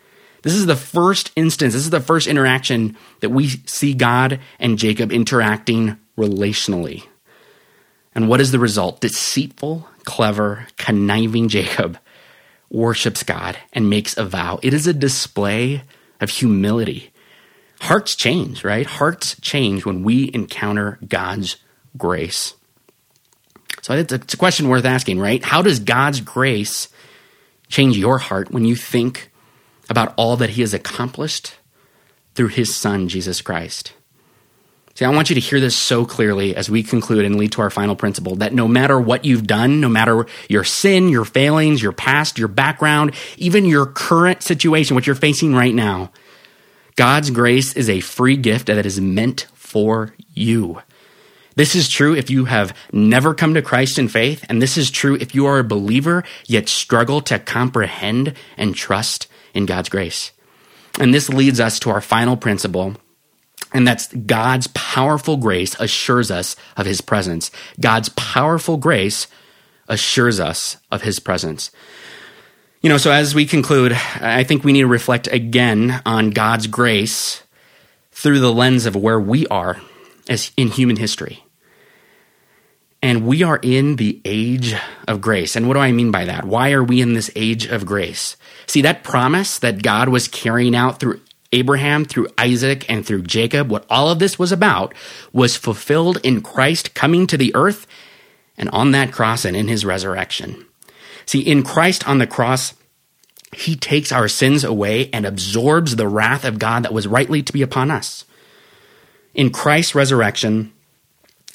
This 0.43 0.55
is 0.55 0.67
the 0.67 0.77
first 0.77 1.31
instance, 1.37 1.75
this 1.75 1.85
is 1.85 1.91
the 1.91 2.01
first 2.01 2.27
interaction 2.27 2.97
that 3.21 3.31
we 3.31 3.49
see 3.67 3.95
God 3.95 4.41
and 4.59 4.79
Jacob 4.79 5.13
interacting 5.13 5.99
relationally. 6.17 7.05
And 8.15 8.29
what 8.29 8.41
is 8.41 8.53
the 8.53 8.59
result? 8.59 9.01
Deceitful, 9.01 9.89
clever, 10.05 10.67
conniving 10.77 11.49
Jacob 11.49 11.99
worships 12.71 13.23
God 13.23 13.57
and 13.73 13.91
makes 13.91 14.17
a 14.17 14.25
vow. 14.25 14.59
It 14.63 14.75
is 14.75 14.87
a 14.87 14.95
display 14.95 15.83
of 16.21 16.31
humility. 16.31 17.11
Hearts 17.81 18.15
change, 18.15 18.65
right? 18.65 18.87
Hearts 18.87 19.39
change 19.41 19.85
when 19.85 20.03
we 20.03 20.31
encounter 20.33 20.99
God's 21.07 21.57
grace. 21.97 22.55
So 23.83 23.95
it's 23.95 24.13
a 24.13 24.37
question 24.37 24.69
worth 24.69 24.85
asking, 24.85 25.19
right? 25.19 25.43
How 25.45 25.63
does 25.63 25.81
God's 25.81 26.21
grace 26.21 26.89
change 27.69 27.99
your 27.99 28.19
heart 28.19 28.53
when 28.53 28.65
you 28.65 28.77
think 28.77 29.33
about 29.91 30.15
all 30.17 30.37
that 30.37 30.51
He 30.51 30.61
has 30.61 30.73
accomplished 30.73 31.57
through 32.35 32.49
His 32.49 32.77
Son, 32.77 33.09
Jesus 33.09 33.41
Christ? 33.41 33.95
See, 34.95 35.07
I 35.07 35.11
want 35.11 35.31
you 35.31 35.35
to 35.35 35.41
hear 35.41 35.59
this 35.59 35.75
so 35.75 36.05
clearly 36.05 36.55
as 36.55 36.69
we 36.69 36.83
conclude 36.83 37.25
and 37.25 37.37
lead 37.37 37.53
to 37.53 37.63
our 37.63 37.71
final 37.71 37.97
principle 37.97 38.37
that 38.37 38.53
no 38.53 38.69
matter 38.69 39.01
what 39.01 39.25
you've 39.25 39.47
done, 39.47 39.81
no 39.81 39.89
matter 39.89 40.27
your 40.51 40.65
sin, 40.65 41.09
your 41.09 41.25
failings, 41.25 41.83
your 41.83 41.93
past, 41.93 42.39
your 42.39 42.49
background, 42.49 43.15
even 43.39 43.65
your 43.65 43.87
current 43.87 44.43
situation, 44.43 44.95
what 44.95 45.07
you're 45.07 45.17
facing 45.17 45.55
right 45.55 45.75
now, 45.75 46.13
God's 46.97 47.31
grace 47.31 47.75
is 47.75 47.89
a 47.89 48.01
free 48.01 48.37
gift 48.37 48.67
that 48.67 48.85
is 48.85 49.01
meant 49.01 49.47
for 49.55 50.15
you. 50.35 50.83
This 51.55 51.75
is 51.75 51.89
true 51.89 52.15
if 52.15 52.29
you 52.29 52.47
have 52.47 52.77
never 52.93 53.35
come 53.35 53.55
to 53.55 53.63
Christ 53.63 53.99
in 53.99 54.09
faith, 54.09 54.45
and 54.49 54.61
this 54.61 54.77
is 54.77 54.91
true 54.91 55.17
if 55.17 55.35
you 55.35 55.47
are 55.47 55.59
a 55.59 55.65
believer 55.65 56.25
yet 56.47 56.69
struggle 56.69 57.21
to 57.23 57.39
comprehend 57.39 58.35
and 58.59 58.75
trust 58.75 59.27
in 59.55 59.67
God's 59.67 59.89
grace. 59.89 60.33
And 61.01 61.13
this 61.15 61.31
leads 61.31 61.61
us 61.61 61.79
to 61.81 61.91
our 61.91 62.01
final 62.03 62.37
principle 62.37 62.95
and 63.73 63.87
that's 63.87 64.09
God's 64.09 64.67
powerful 64.69 65.37
grace 65.37 65.75
assures 65.81 66.31
us 66.31 66.57
of 66.77 66.87
his 66.87 67.01
presence. 67.01 67.51
God's 67.81 68.11
powerful 68.11 68.77
grace 68.77 69.27
assures 69.89 70.41
us 70.41 70.77
of 70.91 71.03
his 71.03 71.19
presence. 71.19 71.71
You 72.83 72.89
know, 72.89 72.99
so 72.99 73.13
as 73.13 73.35
we 73.35 73.47
conclude, 73.47 73.93
I 73.93 74.45
think 74.45 74.65
we 74.65 74.73
need 74.73 74.81
to 74.81 74.89
reflect 74.89 75.29
again 75.29 76.03
on 76.05 76.31
God's 76.31 76.67
grace 76.67 77.43
through 78.11 78.41
the 78.41 78.53
lens 78.53 78.87
of 78.87 78.97
where 78.97 79.21
we 79.21 79.47
are 79.47 79.81
as 80.29 80.51
in 80.57 80.69
human 80.69 80.97
history. 80.97 81.45
And 83.01 83.27
we 83.27 83.43
are 83.43 83.59
in 83.63 83.97
the 83.97 84.21
age 84.25 84.75
of 85.09 85.21
grace. 85.21 85.57
And 85.57 85.67
what 85.67 85.75
do 85.75 85.81
I 85.81 85.91
mean 85.91 86.13
by 86.13 86.25
that? 86.27 86.45
Why 86.45 86.73
are 86.73 86.85
we 86.85 87.01
in 87.01 87.15
this 87.15 87.31
age 87.35 87.67
of 87.67 87.85
grace? 87.85 88.37
See, 88.67 88.83
that 88.83 89.03
promise 89.03 89.59
that 89.59 89.83
God 89.83 90.09
was 90.09 90.29
carrying 90.29 90.77
out 90.77 91.01
through 91.01 91.21
Abraham, 91.53 92.05
through 92.05 92.29
Isaac, 92.39 92.89
and 92.89 93.05
through 93.05 93.23
Jacob, 93.23 93.71
what 93.71 93.85
all 93.91 94.11
of 94.11 94.19
this 94.19 94.39
was 94.39 94.53
about 94.53 94.95
was 95.33 95.57
fulfilled 95.57 96.19
in 96.23 96.41
Christ 96.41 96.95
coming 96.95 97.27
to 97.27 97.37
the 97.37 97.55
earth 97.55 97.87
and 98.57 98.69
on 98.71 98.93
that 98.93 99.13
cross 99.13 99.45
and 99.45 99.57
in 99.57 99.69
his 99.69 99.85
resurrection. 99.85 100.67
See, 101.27 101.41
in 101.41 101.63
Christ 101.63 102.09
on 102.09 102.19
the 102.19 102.27
cross, 102.27 102.75
he 103.55 103.77
takes 103.77 104.13
our 104.13 104.29
sins 104.29 104.65
away 104.65 105.11
and 105.13 105.27
absorbs 105.27 105.97
the 105.97 106.09
wrath 106.09 106.45
of 106.45 106.59
God 106.59 106.85
that 106.85 106.95
was 106.95 107.07
rightly 107.07 107.43
to 107.43 107.53
be 107.53 107.63
upon 107.63 107.91
us. 107.91 108.25
In 109.35 109.51
Christ's 109.51 109.95
resurrection, 109.95 110.73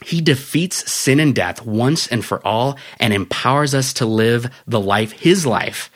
he 0.04 0.22
defeats 0.22 0.92
sin 0.92 1.20
and 1.20 1.34
death 1.34 1.66
once 1.66 2.08
and 2.08 2.24
for 2.24 2.46
all 2.46 2.78
and 3.00 3.14
empowers 3.14 3.74
us 3.74 3.94
to 3.94 4.06
live 4.06 4.52
the 4.68 4.80
life, 4.80 5.12
his 5.14 5.46
life, 5.46 5.90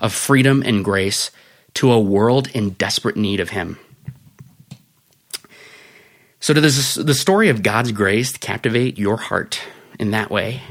of 0.00 0.12
freedom 0.12 0.62
and 0.64 0.84
grace 0.84 1.32
to 1.78 1.92
a 1.92 2.00
world 2.00 2.48
in 2.54 2.70
desperate 2.70 3.16
need 3.16 3.38
of 3.38 3.50
Him. 3.50 3.78
So, 6.40 6.52
does 6.52 6.96
the 6.96 7.14
story 7.14 7.50
of 7.50 7.62
God's 7.62 7.92
grace 7.92 8.36
captivate 8.36 8.98
your 8.98 9.16
heart 9.16 9.60
in 9.96 10.10
that 10.10 10.28
way? 10.28 10.62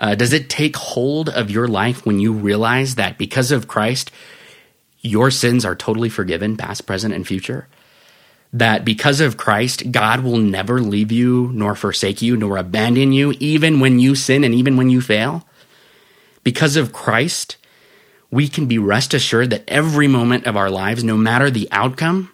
Uh, 0.00 0.16
does 0.16 0.32
it 0.32 0.50
take 0.50 0.74
hold 0.74 1.28
of 1.28 1.48
your 1.48 1.68
life 1.68 2.04
when 2.04 2.18
you 2.18 2.32
realize 2.32 2.96
that 2.96 3.18
because 3.18 3.52
of 3.52 3.68
Christ, 3.68 4.10
your 5.00 5.30
sins 5.30 5.64
are 5.64 5.76
totally 5.76 6.08
forgiven, 6.08 6.56
past, 6.56 6.86
present, 6.86 7.14
and 7.14 7.24
future? 7.24 7.68
That 8.52 8.84
because 8.84 9.20
of 9.20 9.36
Christ, 9.36 9.92
God 9.92 10.24
will 10.24 10.38
never 10.38 10.80
leave 10.80 11.12
you, 11.12 11.52
nor 11.52 11.76
forsake 11.76 12.20
you, 12.20 12.36
nor 12.36 12.56
abandon 12.56 13.12
you, 13.12 13.32
even 13.38 13.78
when 13.78 14.00
you 14.00 14.16
sin 14.16 14.42
and 14.42 14.56
even 14.56 14.76
when 14.76 14.90
you 14.90 15.00
fail? 15.00 15.46
Because 16.42 16.74
of 16.74 16.92
Christ, 16.92 17.58
we 18.30 18.48
can 18.48 18.66
be 18.66 18.78
rest 18.78 19.14
assured 19.14 19.50
that 19.50 19.64
every 19.68 20.06
moment 20.06 20.46
of 20.46 20.56
our 20.56 20.70
lives, 20.70 21.02
no 21.02 21.16
matter 21.16 21.50
the 21.50 21.68
outcome, 21.72 22.30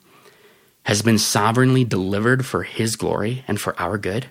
has 0.85 1.03
been 1.03 1.19
sovereignly 1.19 1.85
delivered 1.85 2.45
for 2.45 2.63
His 2.63 2.97
glory 2.97 3.45
and 3.49 3.61
for 3.61 3.79
our 3.81 3.99
good. 3.99 4.27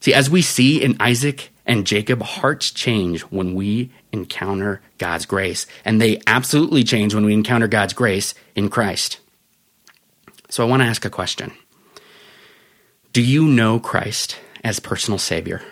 See, 0.00 0.12
as 0.12 0.28
we 0.28 0.42
see 0.42 0.82
in 0.82 0.96
Isaac 1.00 1.50
and 1.64 1.86
Jacob, 1.86 2.22
hearts 2.22 2.70
change 2.70 3.22
when 3.22 3.54
we 3.54 3.90
encounter 4.12 4.80
God's 4.98 5.26
grace, 5.26 5.66
and 5.84 6.00
they 6.00 6.20
absolutely 6.26 6.84
change 6.84 7.14
when 7.14 7.24
we 7.24 7.32
encounter 7.32 7.68
God's 7.68 7.92
grace 7.92 8.34
in 8.54 8.68
Christ. 8.68 9.18
So 10.48 10.64
I 10.64 10.68
want 10.68 10.82
to 10.82 10.86
ask 10.88 11.04
a 11.04 11.10
question 11.10 11.52
Do 13.12 13.22
you 13.22 13.46
know 13.46 13.80
Christ 13.80 14.38
as 14.62 14.80
personal 14.80 15.18
Savior? 15.18 15.62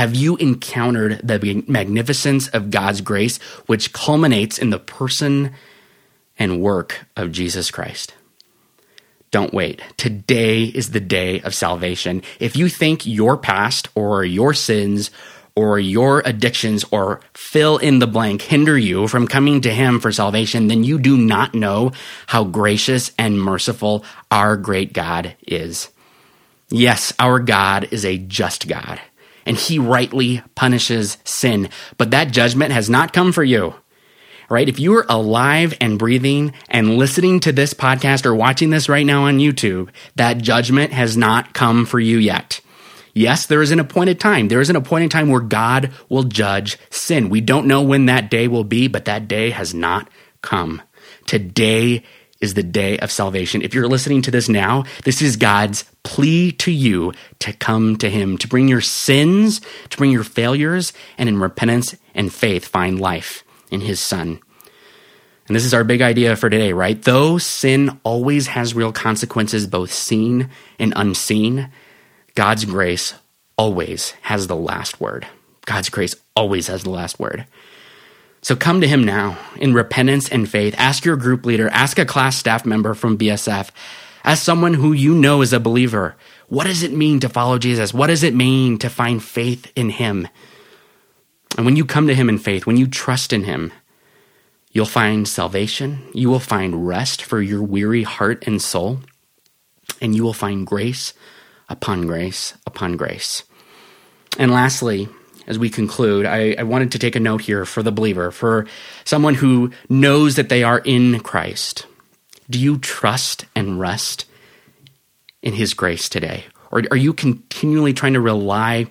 Have 0.00 0.14
you 0.14 0.38
encountered 0.38 1.20
the 1.22 1.62
magnificence 1.68 2.48
of 2.48 2.70
God's 2.70 3.02
grace, 3.02 3.36
which 3.66 3.92
culminates 3.92 4.56
in 4.56 4.70
the 4.70 4.78
person 4.78 5.52
and 6.38 6.62
work 6.62 7.04
of 7.18 7.32
Jesus 7.32 7.70
Christ? 7.70 8.14
Don't 9.30 9.52
wait. 9.52 9.82
Today 9.98 10.64
is 10.64 10.92
the 10.92 11.00
day 11.00 11.42
of 11.42 11.54
salvation. 11.54 12.22
If 12.38 12.56
you 12.56 12.70
think 12.70 13.04
your 13.04 13.36
past 13.36 13.88
or 13.94 14.24
your 14.24 14.54
sins 14.54 15.10
or 15.54 15.78
your 15.78 16.22
addictions 16.24 16.82
or 16.90 17.20
fill 17.34 17.76
in 17.76 17.98
the 17.98 18.06
blank 18.06 18.40
hinder 18.40 18.78
you 18.78 19.06
from 19.06 19.28
coming 19.28 19.60
to 19.60 19.70
Him 19.70 20.00
for 20.00 20.12
salvation, 20.12 20.68
then 20.68 20.82
you 20.82 20.98
do 20.98 21.18
not 21.18 21.54
know 21.54 21.92
how 22.26 22.44
gracious 22.44 23.12
and 23.18 23.38
merciful 23.38 24.02
our 24.30 24.56
great 24.56 24.94
God 24.94 25.36
is. 25.46 25.90
Yes, 26.70 27.12
our 27.18 27.38
God 27.38 27.88
is 27.90 28.06
a 28.06 28.16
just 28.16 28.66
God 28.66 28.98
and 29.50 29.58
he 29.58 29.80
rightly 29.80 30.40
punishes 30.54 31.18
sin. 31.24 31.68
But 31.98 32.12
that 32.12 32.30
judgment 32.30 32.70
has 32.70 32.88
not 32.88 33.12
come 33.12 33.32
for 33.32 33.42
you. 33.42 33.74
Right? 34.48 34.68
If 34.68 34.78
you 34.78 34.96
are 34.96 35.06
alive 35.08 35.76
and 35.80 35.98
breathing 35.98 36.52
and 36.68 36.96
listening 36.96 37.40
to 37.40 37.50
this 37.50 37.74
podcast 37.74 38.26
or 38.26 38.32
watching 38.32 38.70
this 38.70 38.88
right 38.88 39.04
now 39.04 39.24
on 39.24 39.40
YouTube, 39.40 39.88
that 40.14 40.38
judgment 40.38 40.92
has 40.92 41.16
not 41.16 41.52
come 41.52 41.84
for 41.84 41.98
you 41.98 42.18
yet. 42.18 42.60
Yes, 43.12 43.46
there 43.46 43.60
is 43.60 43.72
an 43.72 43.80
appointed 43.80 44.20
time. 44.20 44.46
There 44.46 44.60
is 44.60 44.70
an 44.70 44.76
appointed 44.76 45.10
time 45.10 45.30
where 45.30 45.40
God 45.40 45.90
will 46.08 46.22
judge 46.22 46.78
sin. 46.90 47.28
We 47.28 47.40
don't 47.40 47.66
know 47.66 47.82
when 47.82 48.06
that 48.06 48.30
day 48.30 48.46
will 48.46 48.62
be, 48.62 48.86
but 48.86 49.06
that 49.06 49.26
day 49.26 49.50
has 49.50 49.74
not 49.74 50.08
come. 50.42 50.80
Today 51.26 52.04
is 52.40 52.54
the 52.54 52.62
day 52.62 52.98
of 52.98 53.12
salvation. 53.12 53.62
If 53.62 53.74
you're 53.74 53.88
listening 53.88 54.22
to 54.22 54.30
this 54.30 54.48
now, 54.48 54.84
this 55.04 55.20
is 55.20 55.36
God's 55.36 55.84
plea 56.02 56.52
to 56.52 56.70
you 56.70 57.12
to 57.40 57.52
come 57.52 57.96
to 57.96 58.08
Him, 58.08 58.38
to 58.38 58.48
bring 58.48 58.68
your 58.68 58.80
sins, 58.80 59.60
to 59.90 59.96
bring 59.96 60.10
your 60.10 60.24
failures, 60.24 60.92
and 61.18 61.28
in 61.28 61.38
repentance 61.38 61.96
and 62.14 62.32
faith 62.32 62.66
find 62.66 62.98
life 62.98 63.44
in 63.70 63.82
His 63.82 64.00
Son. 64.00 64.40
And 65.46 65.56
this 65.56 65.64
is 65.64 65.74
our 65.74 65.84
big 65.84 66.00
idea 66.00 66.36
for 66.36 66.48
today, 66.48 66.72
right? 66.72 67.02
Though 67.02 67.36
sin 67.38 67.98
always 68.04 68.46
has 68.46 68.74
real 68.74 68.92
consequences, 68.92 69.66
both 69.66 69.92
seen 69.92 70.48
and 70.78 70.92
unseen, 70.94 71.70
God's 72.36 72.64
grace 72.64 73.14
always 73.58 74.12
has 74.22 74.46
the 74.46 74.56
last 74.56 75.00
word. 75.00 75.26
God's 75.66 75.90
grace 75.90 76.14
always 76.34 76.68
has 76.68 76.84
the 76.84 76.90
last 76.90 77.18
word. 77.18 77.46
So 78.42 78.56
come 78.56 78.80
to 78.80 78.88
him 78.88 79.04
now 79.04 79.38
in 79.56 79.74
repentance 79.74 80.28
and 80.28 80.48
faith. 80.48 80.74
Ask 80.78 81.04
your 81.04 81.16
group 81.16 81.44
leader, 81.44 81.68
ask 81.68 81.98
a 81.98 82.06
class 82.06 82.36
staff 82.36 82.64
member 82.64 82.94
from 82.94 83.18
BSF, 83.18 83.70
ask 84.24 84.42
someone 84.42 84.74
who 84.74 84.92
you 84.92 85.14
know 85.14 85.42
is 85.42 85.52
a 85.52 85.60
believer. 85.60 86.16
What 86.48 86.66
does 86.66 86.82
it 86.82 86.92
mean 86.92 87.20
to 87.20 87.28
follow 87.28 87.58
Jesus? 87.58 87.94
What 87.94 88.08
does 88.08 88.22
it 88.22 88.34
mean 88.34 88.78
to 88.78 88.88
find 88.88 89.22
faith 89.22 89.70
in 89.76 89.90
him? 89.90 90.26
And 91.56 91.66
when 91.66 91.76
you 91.76 91.84
come 91.84 92.06
to 92.06 92.14
him 92.14 92.28
in 92.28 92.38
faith, 92.38 92.66
when 92.66 92.76
you 92.76 92.86
trust 92.86 93.32
in 93.32 93.44
him, 93.44 93.72
you'll 94.72 94.86
find 94.86 95.28
salvation. 95.28 96.00
You 96.14 96.30
will 96.30 96.40
find 96.40 96.86
rest 96.86 97.22
for 97.22 97.42
your 97.42 97.62
weary 97.62 98.04
heart 98.04 98.46
and 98.46 98.62
soul. 98.62 99.00
And 100.00 100.14
you 100.14 100.22
will 100.22 100.32
find 100.32 100.66
grace 100.66 101.12
upon 101.68 102.06
grace 102.06 102.54
upon 102.66 102.96
grace. 102.96 103.44
And 104.38 104.50
lastly, 104.50 105.08
as 105.50 105.58
we 105.58 105.68
conclude, 105.68 106.26
I, 106.26 106.54
I, 106.56 106.62
wanted 106.62 106.92
to 106.92 106.98
take 107.00 107.16
a 107.16 107.20
note 107.20 107.40
here 107.40 107.64
for 107.66 107.82
the 107.82 107.90
believer, 107.90 108.30
for 108.30 108.68
someone 109.04 109.34
who 109.34 109.72
knows 109.88 110.36
that 110.36 110.48
they 110.48 110.62
are 110.62 110.78
in 110.78 111.18
Christ. 111.18 111.86
Do 112.48 112.56
you 112.56 112.78
trust 112.78 113.46
and 113.56 113.80
rest 113.80 114.26
in 115.42 115.52
His 115.54 115.74
grace 115.74 116.08
today? 116.08 116.44
Or 116.70 116.84
are 116.92 116.96
you 116.96 117.12
continually 117.12 117.92
trying 117.92 118.12
to 118.12 118.20
rely 118.20 118.86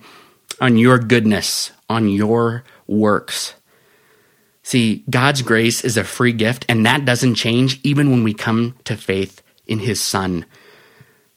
on 0.60 0.76
your 0.76 0.98
goodness, 0.98 1.72
on 1.88 2.10
your 2.10 2.62
works? 2.86 3.54
See, 4.62 5.02
God's 5.08 5.40
grace 5.40 5.82
is 5.82 5.96
a 5.96 6.04
free 6.04 6.34
gift, 6.34 6.66
and 6.68 6.84
that 6.84 7.06
doesn't 7.06 7.36
change 7.36 7.80
even 7.82 8.10
when 8.10 8.22
we 8.22 8.34
come 8.34 8.76
to 8.84 8.98
faith 8.98 9.42
in 9.66 9.78
His 9.78 9.98
Son. 9.98 10.44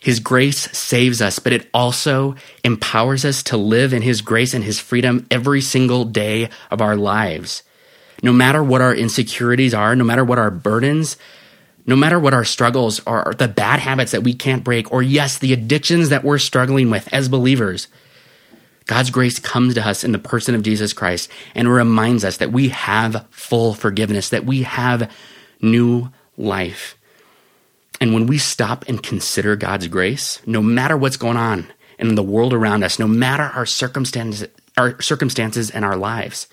His 0.03 0.19
grace 0.19 0.69
saves 0.77 1.21
us, 1.21 1.39
but 1.39 1.53
it 1.53 1.69
also 1.73 2.35
empowers 2.65 3.23
us 3.23 3.41
to 3.43 3.55
live 3.55 3.93
in 3.93 4.01
His 4.01 4.21
grace 4.21 4.53
and 4.53 4.61
His 4.61 4.77
freedom 4.77 5.25
every 5.31 5.61
single 5.61 6.03
day 6.03 6.49
of 6.69 6.81
our 6.81 6.97
lives. 6.97 7.63
No 8.21 8.33
matter 8.33 8.61
what 8.61 8.81
our 8.81 8.93
insecurities 8.93 9.73
are, 9.73 9.95
no 9.95 10.03
matter 10.03 10.25
what 10.25 10.39
our 10.39 10.51
burdens, 10.51 11.15
no 11.85 11.95
matter 11.95 12.19
what 12.19 12.33
our 12.33 12.43
struggles 12.43 12.99
are, 13.07 13.33
the 13.33 13.47
bad 13.47 13.79
habits 13.79 14.11
that 14.11 14.23
we 14.23 14.33
can't 14.33 14.65
break, 14.65 14.91
or 14.91 15.01
yes, 15.01 15.37
the 15.37 15.53
addictions 15.53 16.09
that 16.09 16.25
we're 16.25 16.37
struggling 16.37 16.89
with 16.89 17.07
as 17.13 17.29
believers, 17.29 17.87
God's 18.87 19.09
grace 19.09 19.39
comes 19.39 19.73
to 19.75 19.87
us 19.87 20.03
in 20.03 20.11
the 20.11 20.19
person 20.19 20.53
of 20.53 20.63
Jesus 20.63 20.91
Christ 20.91 21.29
and 21.55 21.71
reminds 21.71 22.25
us 22.25 22.35
that 22.37 22.51
we 22.51 22.67
have 22.69 23.25
full 23.29 23.73
forgiveness, 23.73 24.27
that 24.29 24.45
we 24.45 24.63
have 24.63 25.09
new 25.61 26.11
life. 26.37 26.97
And 28.03 28.13
when 28.13 28.27
we 28.27 28.37
stop 28.37 28.83
and 28.89 29.01
consider 29.01 29.55
God's 29.55 29.87
grace, 29.87 30.41
no 30.45 30.61
matter 30.61 30.97
what's 30.97 31.15
going 31.15 31.37
on 31.37 31.71
in 31.97 32.15
the 32.15 32.21
world 32.21 32.53
around 32.53 32.83
us, 32.83 32.99
no 32.99 33.07
matter 33.07 33.43
our 33.43 33.65
circumstances, 33.65 34.49
our 34.75 35.01
circumstances 35.01 35.71
and 35.71 35.85
our 35.85 35.95
lives, 35.95 36.49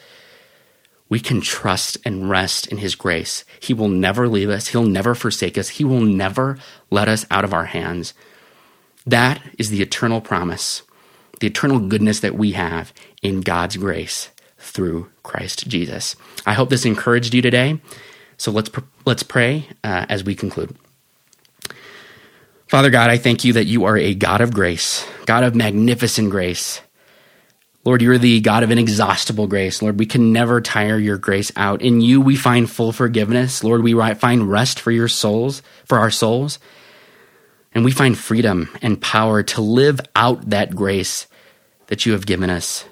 we 1.08 1.18
can 1.18 1.40
trust 1.40 1.98
and 2.04 2.30
rest 2.30 2.68
in 2.68 2.78
His 2.78 2.94
grace. 2.94 3.44
He 3.58 3.74
will 3.74 3.88
never 3.88 4.28
leave 4.28 4.48
us. 4.48 4.68
He'll 4.68 4.84
never 4.84 5.16
forsake 5.16 5.58
us. 5.58 5.70
He 5.70 5.82
will 5.82 6.02
never 6.02 6.56
let 6.88 7.08
us 7.08 7.26
out 7.32 7.44
of 7.44 7.52
our 7.52 7.64
hands. 7.64 8.14
That 9.04 9.42
is 9.58 9.70
the 9.70 9.82
eternal 9.82 10.20
promise, 10.20 10.82
the 11.40 11.48
eternal 11.48 11.80
goodness 11.80 12.20
that 12.20 12.36
we 12.36 12.52
have 12.52 12.92
in 13.22 13.40
God's 13.40 13.76
grace 13.76 14.28
through 14.56 15.10
Christ 15.24 15.66
Jesus. 15.66 16.14
I 16.46 16.52
hope 16.52 16.70
this 16.70 16.84
encouraged 16.84 17.34
you 17.34 17.42
today. 17.42 17.80
So 18.36 18.52
let's 18.52 18.70
let's 19.04 19.24
pray 19.24 19.66
uh, 19.82 20.06
as 20.08 20.22
we 20.22 20.36
conclude. 20.36 20.76
Father 22.70 22.90
God, 22.90 23.11
I 23.11 23.18
thank 23.18 23.44
you 23.44 23.54
that 23.54 23.64
you 23.64 23.87
are 23.87 23.96
a 23.96 24.14
God 24.14 24.40
of 24.40 24.54
grace, 24.54 25.04
God 25.26 25.42
of 25.42 25.56
magnificent 25.56 26.30
grace. 26.30 26.80
Lord, 27.85 28.00
you're 28.00 28.16
the 28.16 28.40
God 28.42 28.62
of 28.62 28.70
inexhaustible 28.70 29.48
grace. 29.48 29.83
Lord, 29.83 29.98
we 29.98 30.06
can 30.06 30.33
never 30.33 30.61
tire 30.61 30.96
your 30.96 31.18
grace 31.18 31.50
out. 31.56 31.83
In 31.83 32.00
you, 32.00 32.20
we 32.20 32.37
find 32.37 32.70
full 32.70 32.92
forgiveness. 32.92 33.64
Lord, 33.64 33.83
we 33.83 33.94
find 34.14 34.48
rest 34.48 34.78
for 34.78 34.92
your 34.92 35.09
souls, 35.09 35.62
for 35.85 35.98
our 35.98 36.12
souls. 36.12 36.61
And 37.74 37.85
we 37.85 37.90
find 37.90 38.16
freedom 38.16 38.68
and 38.80 39.02
power 39.02 39.42
to 39.42 39.61
live 39.61 40.00
out 40.14 40.50
that 40.50 40.76
grace 40.76 41.26
that 41.88 42.06
you 42.06 42.12
have 42.12 42.24
given 42.24 42.50
us 42.50 42.85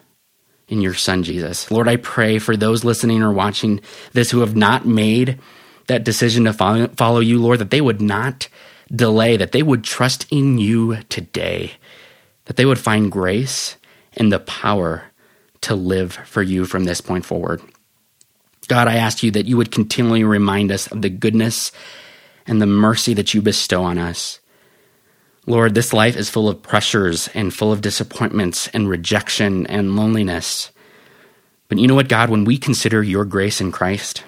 in 0.66 0.80
your 0.80 0.94
Son, 0.94 1.22
Jesus. 1.22 1.70
Lord, 1.70 1.86
I 1.86 1.98
pray 1.98 2.40
for 2.40 2.56
those 2.56 2.82
listening 2.82 3.22
or 3.22 3.32
watching 3.32 3.80
this 4.12 4.32
who 4.32 4.40
have 4.40 4.56
not 4.56 4.86
made 4.86 5.38
that 5.86 6.02
decision 6.02 6.46
to 6.46 6.52
follow, 6.52 6.88
follow 6.88 7.20
you, 7.20 7.40
Lord, 7.40 7.60
that 7.60 7.70
they 7.70 7.80
would 7.80 8.00
not 8.00 8.48
delay, 8.94 9.36
that 9.36 9.52
they 9.52 9.62
would 9.62 9.84
trust 9.84 10.26
in 10.30 10.58
you 10.58 11.02
today, 11.08 11.72
that 12.46 12.56
they 12.56 12.64
would 12.64 12.78
find 12.78 13.12
grace 13.12 13.76
and 14.14 14.32
the 14.32 14.40
power 14.40 15.04
to 15.62 15.74
live 15.74 16.12
for 16.12 16.42
you 16.42 16.64
from 16.64 16.84
this 16.84 17.00
point 17.00 17.24
forward. 17.24 17.60
God, 18.68 18.86
I 18.86 18.96
ask 18.96 19.22
you 19.22 19.30
that 19.32 19.46
you 19.46 19.56
would 19.56 19.72
continually 19.72 20.24
remind 20.24 20.70
us 20.70 20.86
of 20.88 21.02
the 21.02 21.08
goodness 21.08 21.72
and 22.46 22.60
the 22.60 22.66
mercy 22.66 23.14
that 23.14 23.32
you 23.32 23.40
bestow 23.40 23.82
on 23.82 23.98
us. 23.98 24.40
Lord, 25.46 25.74
this 25.74 25.94
life 25.94 26.16
is 26.16 26.28
full 26.28 26.48
of 26.48 26.62
pressures 26.62 27.28
and 27.28 27.54
full 27.54 27.72
of 27.72 27.80
disappointments 27.80 28.68
and 28.68 28.88
rejection 28.88 29.66
and 29.66 29.96
loneliness. 29.96 30.70
But 31.68 31.78
you 31.78 31.86
know 31.86 31.94
what, 31.94 32.08
God, 32.08 32.28
when 32.28 32.44
we 32.44 32.58
consider 32.58 33.02
your 33.02 33.24
grace 33.24 33.58
in 33.60 33.72
Christ, 33.72 34.24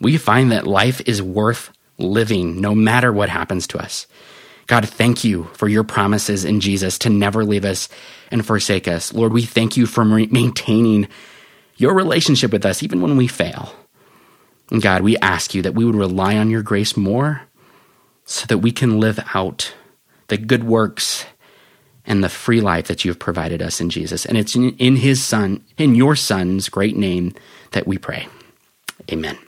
we 0.00 0.16
find 0.16 0.52
that 0.52 0.66
life 0.66 1.00
is 1.04 1.20
worth 1.20 1.71
living 1.98 2.60
no 2.60 2.74
matter 2.74 3.12
what 3.12 3.28
happens 3.28 3.66
to 3.68 3.78
us. 3.78 4.06
God, 4.66 4.88
thank 4.88 5.24
you 5.24 5.44
for 5.54 5.68
your 5.68 5.84
promises 5.84 6.44
in 6.44 6.60
Jesus 6.60 6.98
to 6.98 7.10
never 7.10 7.44
leave 7.44 7.64
us 7.64 7.88
and 8.30 8.46
forsake 8.46 8.88
us. 8.88 9.12
Lord, 9.12 9.32
we 9.32 9.42
thank 9.42 9.76
you 9.76 9.86
for 9.86 10.04
maintaining 10.04 11.08
your 11.76 11.94
relationship 11.94 12.52
with 12.52 12.64
us 12.64 12.82
even 12.82 13.02
when 13.02 13.16
we 13.16 13.26
fail. 13.26 13.74
And 14.70 14.80
God, 14.80 15.02
we 15.02 15.16
ask 15.18 15.54
you 15.54 15.62
that 15.62 15.74
we 15.74 15.84
would 15.84 15.94
rely 15.94 16.36
on 16.36 16.48
your 16.48 16.62
grace 16.62 16.96
more 16.96 17.42
so 18.24 18.46
that 18.46 18.58
we 18.58 18.72
can 18.72 19.00
live 19.00 19.20
out 19.34 19.74
the 20.28 20.38
good 20.38 20.64
works 20.64 21.26
and 22.06 22.22
the 22.24 22.28
free 22.28 22.60
life 22.60 22.88
that 22.88 23.04
you 23.04 23.10
have 23.10 23.18
provided 23.18 23.60
us 23.62 23.80
in 23.80 23.90
Jesus. 23.90 24.24
And 24.24 24.38
it's 24.38 24.56
in, 24.56 24.76
in 24.76 24.96
his 24.96 25.22
son, 25.22 25.62
in 25.76 25.94
your 25.94 26.16
son's 26.16 26.68
great 26.68 26.96
name 26.96 27.34
that 27.72 27.86
we 27.86 27.98
pray. 27.98 28.28
Amen. 29.10 29.38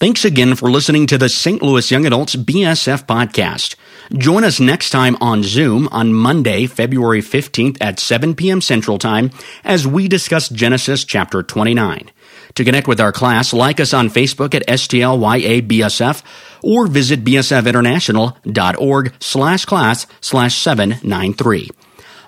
Thanks 0.00 0.24
again 0.24 0.54
for 0.54 0.70
listening 0.70 1.08
to 1.08 1.18
the 1.18 1.28
St. 1.28 1.60
Louis 1.60 1.90
Young 1.90 2.06
Adults 2.06 2.36
BSF 2.36 3.04
podcast. 3.06 3.74
Join 4.16 4.44
us 4.44 4.60
next 4.60 4.90
time 4.90 5.16
on 5.20 5.42
Zoom 5.42 5.88
on 5.88 6.14
Monday, 6.14 6.66
February 6.66 7.20
15th 7.20 7.78
at 7.80 7.98
7 7.98 8.36
p.m. 8.36 8.60
Central 8.60 8.98
Time 8.98 9.32
as 9.64 9.88
we 9.88 10.06
discuss 10.06 10.48
Genesis 10.50 11.04
chapter 11.04 11.42
29. 11.42 12.12
To 12.54 12.64
connect 12.64 12.86
with 12.86 13.00
our 13.00 13.10
class, 13.10 13.52
like 13.52 13.80
us 13.80 13.92
on 13.92 14.08
Facebook 14.08 14.54
at 14.54 14.68
STLYABSF 14.68 16.22
or 16.62 16.86
visit 16.86 17.24
bsfinternational.org 17.24 19.12
slash 19.18 19.64
class 19.64 20.06
slash 20.20 20.56
793. 20.58 21.70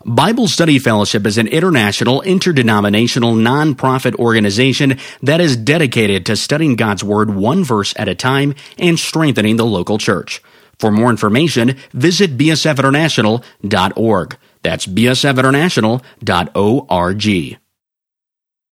Bible 0.05 0.49
Study 0.49 0.79
Fellowship 0.79 1.27
is 1.27 1.37
an 1.37 1.47
international, 1.47 2.23
interdenominational, 2.23 3.35
nonprofit 3.35 4.15
organization 4.15 4.97
that 5.23 5.43
is 5.43 5.57
dedicated 5.57 6.25
to 6.27 6.37
studying 6.37 6.77
God's 6.77 7.03
Word 7.05 7.35
one 7.35 7.65
verse 7.65 7.93
at 7.97 8.09
a 8.09 8.15
time 8.15 8.55
and 8.79 8.99
strengthening 8.99 9.57
the 9.57 9.67
local 9.67 9.99
church. 9.99 10.43
For 10.79 10.91
more 10.91 11.11
information, 11.11 11.77
visit 11.93 12.39
bsfinternational.org. 12.39 14.39
That's 14.63 14.87
bsfinternational.org. 14.87 17.61